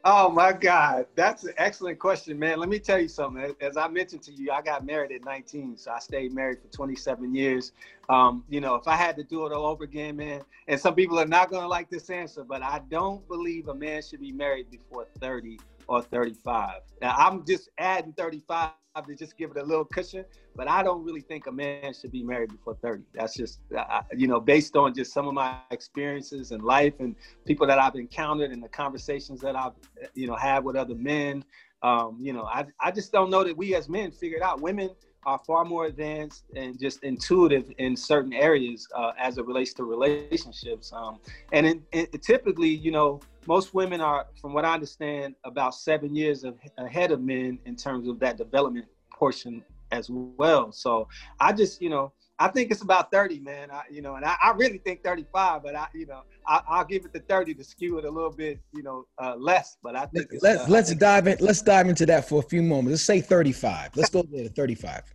[0.07, 2.59] Oh my God, that's an excellent question, man.
[2.59, 3.55] Let me tell you something.
[3.59, 6.67] As I mentioned to you, I got married at 19, so I stayed married for
[6.67, 7.71] 27 years.
[8.07, 10.93] Um, you know, if I had to do it all over again, man, and some
[10.93, 14.19] people are not going to like this answer, but I don't believe a man should
[14.19, 16.81] be married before 30 or 35.
[17.01, 18.73] Now, I'm just adding 35
[19.07, 20.23] to just give it a little cushion,
[20.55, 23.03] but I don't really think a man should be married before 30.
[23.13, 27.15] That's just, uh, you know, based on just some of my experiences in life and
[27.45, 29.73] people that I've encountered and the conversations that I've,
[30.13, 31.43] you know, had with other men.
[31.83, 34.89] Um, you know, I, I just don't know that we as men figured out women
[35.25, 39.83] are far more advanced and just intuitive in certain areas uh, as it relates to
[39.83, 40.93] relationships.
[40.93, 41.19] Um,
[41.51, 46.15] and in, in, typically, you know, most women are, from what I understand, about seven
[46.15, 50.71] years of, ahead of men in terms of that development portion as well.
[50.71, 51.07] So
[51.39, 53.71] I just, you know, I think it's about 30, man.
[53.71, 56.85] I, you know, and I, I really think 35, but I, you know, I, will
[56.85, 59.77] give it the 30 to skew it a little bit, you know, uh, less.
[59.81, 61.37] But I think let's uh, let's dive in.
[61.39, 62.91] Let's dive into that for a few moments.
[62.91, 63.91] Let's say 35.
[63.95, 65.14] Let's go there to 35.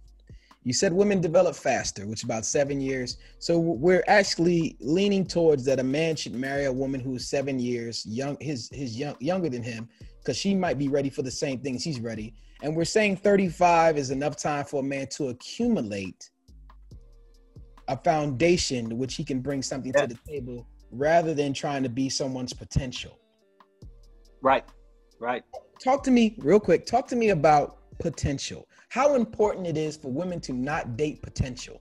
[0.62, 3.16] You said women develop faster, which is about seven years.
[3.38, 8.04] So we're actually leaning towards that a man should marry a woman who's seven years
[8.04, 9.88] young, his his young younger than him,
[10.18, 12.34] because she might be ready for the same things he's ready.
[12.62, 16.30] And we're saying 35 is enough time for a man to accumulate
[17.88, 20.02] a foundation which he can bring something yeah.
[20.02, 23.18] to the table rather than trying to be someone's potential.
[24.42, 24.64] Right.
[25.18, 25.42] Right.
[25.82, 26.84] Talk to me real quick.
[26.84, 31.80] Talk to me about potential how important it is for women to not date potential.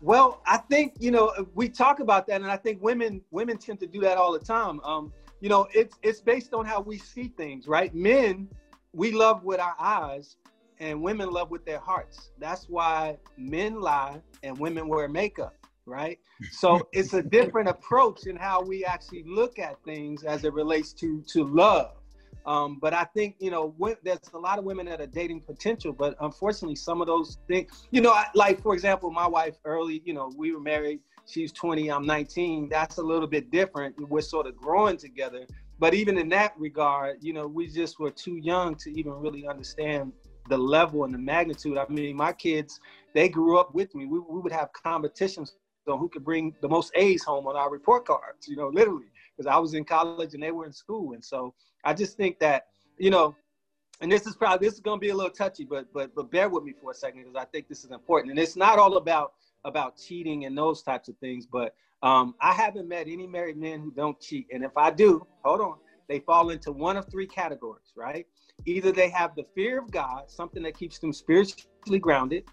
[0.00, 3.78] Well, I think you know we talk about that, and I think women women tend
[3.80, 4.80] to do that all the time.
[4.80, 7.94] Um, you know, it's it's based on how we see things, right?
[7.94, 8.48] Men,
[8.94, 10.36] we love with our eyes,
[10.80, 12.30] and women love with their hearts.
[12.38, 15.54] That's why men lie and women wear makeup,
[15.84, 16.18] right?
[16.50, 20.94] So it's a different approach in how we actually look at things as it relates
[20.94, 21.97] to to love.
[22.48, 25.92] Um, but I think you know there's a lot of women that are dating potential,
[25.92, 30.00] but unfortunately, some of those things, you know, I, like for example, my wife early,
[30.06, 31.00] you know, we were married.
[31.26, 32.70] She's 20, I'm 19.
[32.70, 33.96] That's a little bit different.
[34.08, 35.44] We're sort of growing together.
[35.78, 39.46] But even in that regard, you know, we just were too young to even really
[39.46, 40.14] understand
[40.48, 41.76] the level and the magnitude.
[41.76, 42.80] I mean, my kids,
[43.14, 44.06] they grew up with me.
[44.06, 45.52] We, we would have competitions
[45.86, 49.10] on who could bring the most A's home on our report cards, you know, literally,
[49.36, 51.12] because I was in college and they were in school.
[51.12, 52.68] And so I just think that,
[52.98, 53.36] you know,
[54.00, 56.48] and this is probably this is gonna be a little touchy, but but but bear
[56.48, 58.30] with me for a second because I think this is important.
[58.30, 59.32] And it's not all about
[59.64, 63.80] about cheating and those types of things, but um, I haven't met any married men
[63.80, 64.46] who don't cheat.
[64.52, 68.26] And if I do, hold on, they fall into one of three categories, right?
[68.66, 72.44] Either they have the fear of God, something that keeps them spiritually grounded.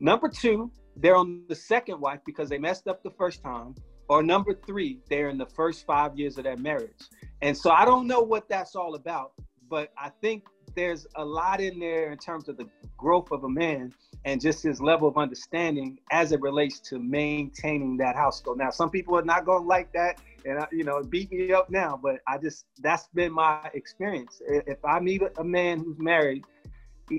[0.00, 3.74] Number two, they're on the second wife because they messed up the first time.
[4.08, 7.02] Or number three, they're in the first five years of their marriage.
[7.42, 9.32] And so I don't know what that's all about,
[9.68, 13.48] but I think there's a lot in there in terms of the growth of a
[13.48, 13.92] man
[14.24, 18.58] and just his level of understanding as it relates to maintaining that household.
[18.58, 21.70] Now, some people are not going to like that and, you know, beat me up
[21.70, 24.40] now, but I just, that's been my experience.
[24.46, 26.44] If I meet a man who's married,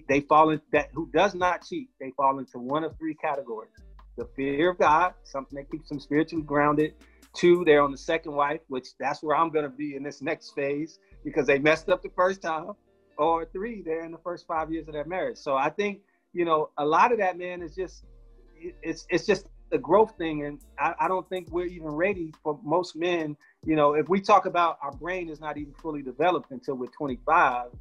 [0.09, 3.72] they fall into that, who does not cheat, they fall into one of three categories.
[4.18, 6.95] The fear of God, something that keeps them spiritually grounded
[7.34, 10.21] Two, they're on the second wife, which that's where I'm going to be in this
[10.21, 12.71] next phase because they messed up the first time.
[13.17, 15.38] Or three, they're in the first five years of their marriage.
[15.38, 16.01] So I think,
[16.34, 18.03] you know, a lot of that, man, is just,
[18.84, 20.45] it's, it's just the growth thing.
[20.45, 23.36] And I, I don't think we're even ready for most men.
[23.65, 26.88] You know, if we talk about our brain is not even fully developed until we're
[26.88, 27.71] 25,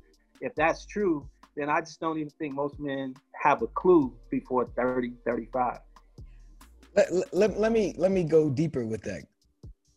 [0.40, 4.66] if that's true, then I just don't even think most men have a clue before
[4.76, 5.80] 30, 35.
[6.94, 9.24] Let, let, let me let me go deeper with that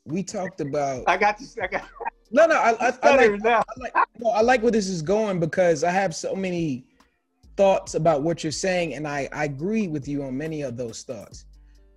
[0.09, 1.03] we talked about.
[1.07, 1.47] I got you.
[1.61, 1.85] I got.
[2.31, 5.39] No, no, I, I, I like, I like, no, I like where this is going
[5.39, 6.85] because I have so many
[7.57, 11.03] thoughts about what you're saying, and I, I agree with you on many of those
[11.03, 11.45] thoughts.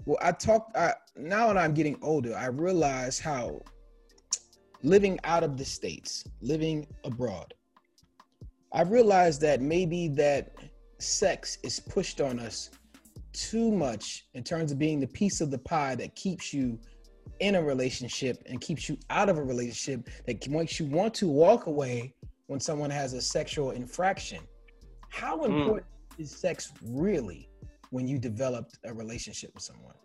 [0.05, 3.61] Well, I talk I, now that I'm getting older, I realize how
[4.83, 7.55] living out of the states, living abroad,
[8.73, 10.57] I realized that maybe that
[10.99, 12.71] sex is pushed on us
[13.33, 16.79] too much in terms of being the piece of the pie that keeps you
[17.43, 21.27] in a relationship and keeps you out of a relationship that makes you want to
[21.27, 22.15] walk away
[22.47, 24.39] when someone has a sexual infraction.
[25.09, 25.53] How hmm.
[25.53, 25.87] important
[26.17, 26.23] mm.
[26.23, 27.49] is sex really
[27.91, 29.97] when you developed a relationship with someone?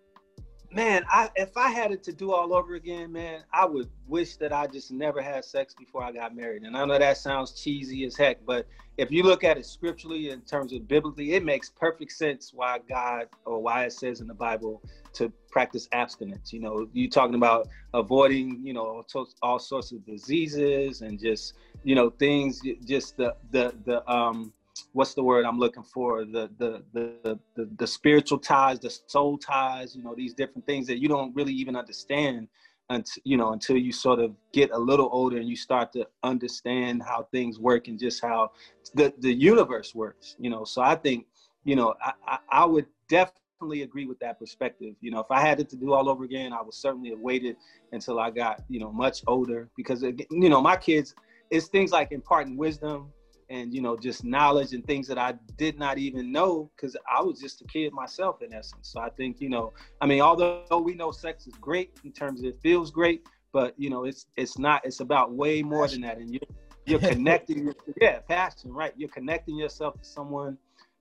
[0.71, 4.35] Man, I if I had it to do all over again, man, I would wish
[4.37, 6.63] that I just never had sex before I got married.
[6.63, 10.31] And I know that sounds cheesy as heck, but if you look at it scripturally
[10.31, 14.27] in terms of biblically, it makes perfect sense why God or why it says in
[14.27, 14.81] the Bible
[15.13, 16.51] to practice abstinence.
[16.51, 19.03] You know, you talking about avoiding, you know,
[19.41, 21.53] all sorts of diseases and just,
[21.83, 24.51] you know, things, just the the the um
[24.93, 26.25] what's the word I'm looking for?
[26.25, 29.95] The, the the the the spiritual ties, the soul ties.
[29.95, 32.47] You know, these different things that you don't really even understand
[32.89, 36.07] until you know until you sort of get a little older and you start to
[36.23, 38.51] understand how things work and just how
[38.93, 40.35] the the universe works.
[40.39, 41.25] You know, so I think
[41.63, 44.95] you know I I, I would definitely agree with that perspective.
[45.01, 47.19] You know, if I had it to do all over again, I would certainly have
[47.19, 47.55] waited
[47.91, 51.13] until I got you know much older because you know my kids.
[51.49, 53.13] It's things like imparting wisdom,
[53.49, 57.21] and you know just knowledge and things that I did not even know because I
[57.21, 58.89] was just a kid myself in essence.
[58.89, 62.41] So I think you know, I mean, although we know sex is great in terms
[62.41, 64.85] of it feels great, but you know, it's it's not.
[64.85, 66.01] It's about way more passion.
[66.01, 66.41] than that, and you're
[66.85, 67.73] you're connecting.
[68.01, 68.93] yeah, passion, right?
[68.97, 70.57] You're connecting yourself to someone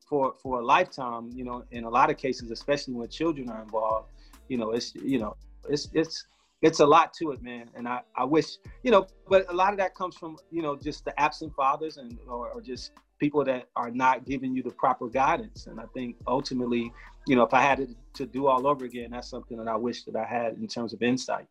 [0.08, 1.30] for for a lifetime.
[1.34, 4.10] You know, in a lot of cases, especially when children are involved,
[4.48, 5.36] you know, it's you know,
[5.68, 6.24] it's it's
[6.66, 7.70] it's a lot to it, man.
[7.76, 10.74] And I, I wish, you know, but a lot of that comes from, you know,
[10.76, 12.90] just the absent fathers and or, or just
[13.20, 15.68] people that are not giving you the proper guidance.
[15.68, 16.92] And I think ultimately,
[17.26, 20.02] you know, if I had to do all over again, that's something that I wish
[20.04, 21.46] that I had in terms of insight.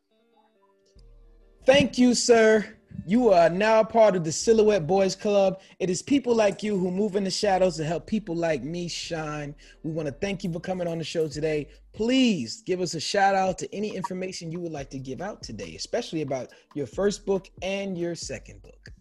[1.66, 2.63] Thank you, sir.
[3.07, 5.61] You are now part of the Silhouette Boys Club.
[5.80, 8.88] It is people like you who move in the shadows to help people like me
[8.88, 9.55] shine.
[9.82, 11.70] We want to thank you for coming on the show today.
[11.91, 15.41] Please give us a shout out to any information you would like to give out
[15.41, 18.91] today, especially about your first book and your second book.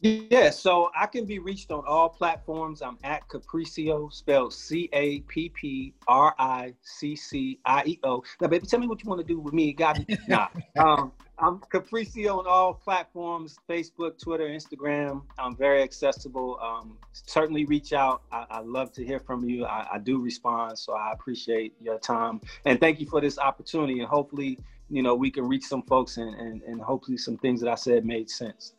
[0.00, 2.80] Yeah, so I can be reached on all platforms.
[2.80, 8.22] I'm at Capriccio, spelled C A P P R I C C I E O.
[8.40, 9.74] Now, baby, tell me what you want to do with me.
[9.74, 10.16] got me.
[10.28, 10.48] Nah.
[10.78, 15.22] Um, I'm Cappricio on all platforms Facebook, Twitter, Instagram.
[15.38, 16.58] I'm very accessible.
[16.60, 18.22] Um, certainly reach out.
[18.32, 19.64] I, I, love to hear from you.
[19.64, 22.40] I, I do respond, so I appreciate your time.
[22.64, 24.00] And thank you for this opportunity.
[24.00, 24.58] And hopefully,
[24.90, 27.76] you know, we can reach some folks and, and, and hopefully some things that I
[27.76, 28.74] said made sense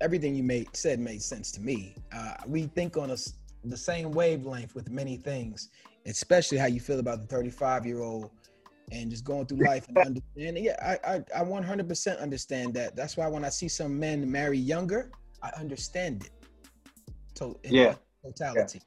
[0.00, 1.94] everything you made said made sense to me.
[2.12, 3.16] Uh, we think on a,
[3.64, 5.68] the same wavelength with many things,
[6.06, 8.30] especially how you feel about the 35 year old
[8.92, 10.64] and just going through life and understanding.
[10.64, 12.96] Yeah, I, I, I 100% understand that.
[12.96, 15.10] That's why when I see some men marry younger,
[15.42, 16.30] I understand it.
[17.36, 17.94] To, yeah.
[18.24, 18.80] Totality.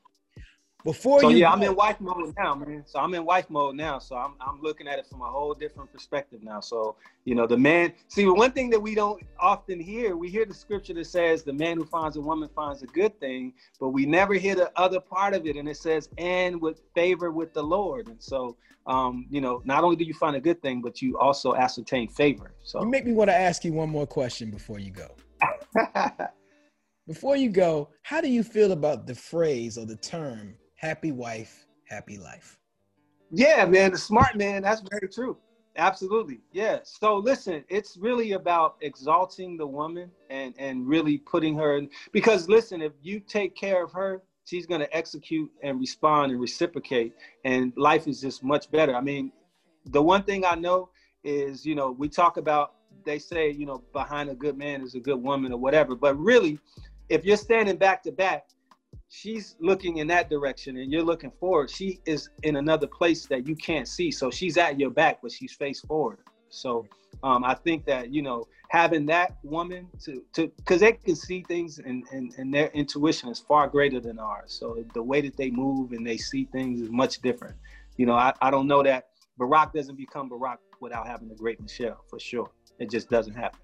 [0.86, 2.84] Before so you yeah, go, I'm in wife mode now, man.
[2.86, 4.00] So I'm in wife mode now.
[4.00, 6.62] So I'm I'm looking at it from a whole different perspective now.
[6.62, 7.94] So you know, the man.
[8.08, 11.52] See, one thing that we don't often hear, we hear the scripture that says, "The
[11.52, 15.02] man who finds a woman finds a good thing," but we never hear the other
[15.02, 18.56] part of it, and it says, "And with favor with the Lord." And so,
[18.88, 22.08] um, you know, not only do you find a good thing, but you also ascertain
[22.08, 22.54] favor.
[22.64, 25.14] So you make me want to ask you one more question before you go.
[27.08, 30.56] before you go, how do you feel about the phrase or the term?
[30.80, 32.58] Happy wife, happy life.
[33.32, 35.38] Yeah, man, the smart man, that's very true.
[35.76, 36.40] Absolutely.
[36.52, 36.80] Yeah.
[36.84, 42.50] So listen, it's really about exalting the woman and and really putting her in because
[42.50, 47.14] listen, if you take care of her, she's going to execute and respond and reciprocate
[47.46, 48.96] and life is just much better.
[48.96, 49.32] I mean,
[49.86, 50.90] the one thing I know
[51.24, 52.74] is, you know, we talk about
[53.06, 56.18] they say, you know, behind a good man is a good woman or whatever, but
[56.18, 56.60] really
[57.10, 58.46] if you're standing back to back,
[59.10, 61.70] she's looking in that direction and you're looking forward.
[61.70, 64.12] She is in another place that you can't see.
[64.12, 66.20] So she's at your back but she's face forward.
[66.50, 66.88] So
[67.24, 71.44] um, i think that you know having that woman to to because they can see
[71.48, 74.54] things and, and and their intuition is far greater than ours.
[74.54, 77.56] So the way that they move and they see things is much different.
[77.98, 81.60] You know i, I don't know that barack doesn't become barack without having a great
[81.60, 82.50] michelle for sure.
[82.80, 83.60] It just doesn't happen.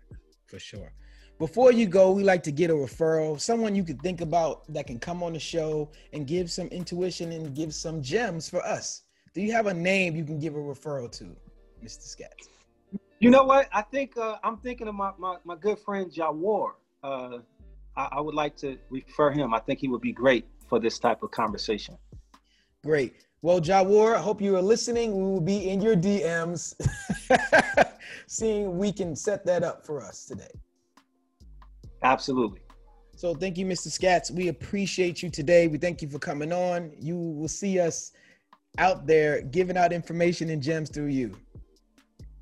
[0.48, 0.92] For sure
[1.38, 4.88] before you go, we like to get a referral, someone you could think about that
[4.88, 9.04] can come on the show and give some intuition and give some gems for us.
[9.34, 11.36] Do you have a name you can give a referral to,
[11.84, 12.16] Mr.
[12.16, 12.48] Scats?
[13.20, 13.68] You know what?
[13.74, 16.72] I think uh, I'm thinking of my, my, my good friend Jawar.
[17.04, 17.40] Uh,
[17.98, 19.54] I, I, would like to refer him.
[19.54, 21.98] I think he would be great for this type of conversation.
[22.84, 23.26] Great.
[23.42, 25.16] Well, Jawar, I hope you are listening.
[25.16, 26.76] We will be in your DMs,
[28.28, 30.52] seeing we can set that up for us today.
[32.06, 32.62] Absolutely.
[33.16, 33.88] So thank you, Mr.
[33.88, 34.30] Scats.
[34.30, 35.68] We appreciate you today.
[35.68, 36.92] We thank you for coming on.
[37.00, 38.12] You will see us
[38.78, 41.36] out there giving out information and gems through you.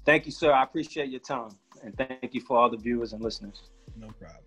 [0.05, 0.51] Thank you, sir.
[0.51, 1.51] I appreciate your time.
[1.81, 3.69] And thank you for all the viewers and listeners.
[3.95, 4.42] No problem.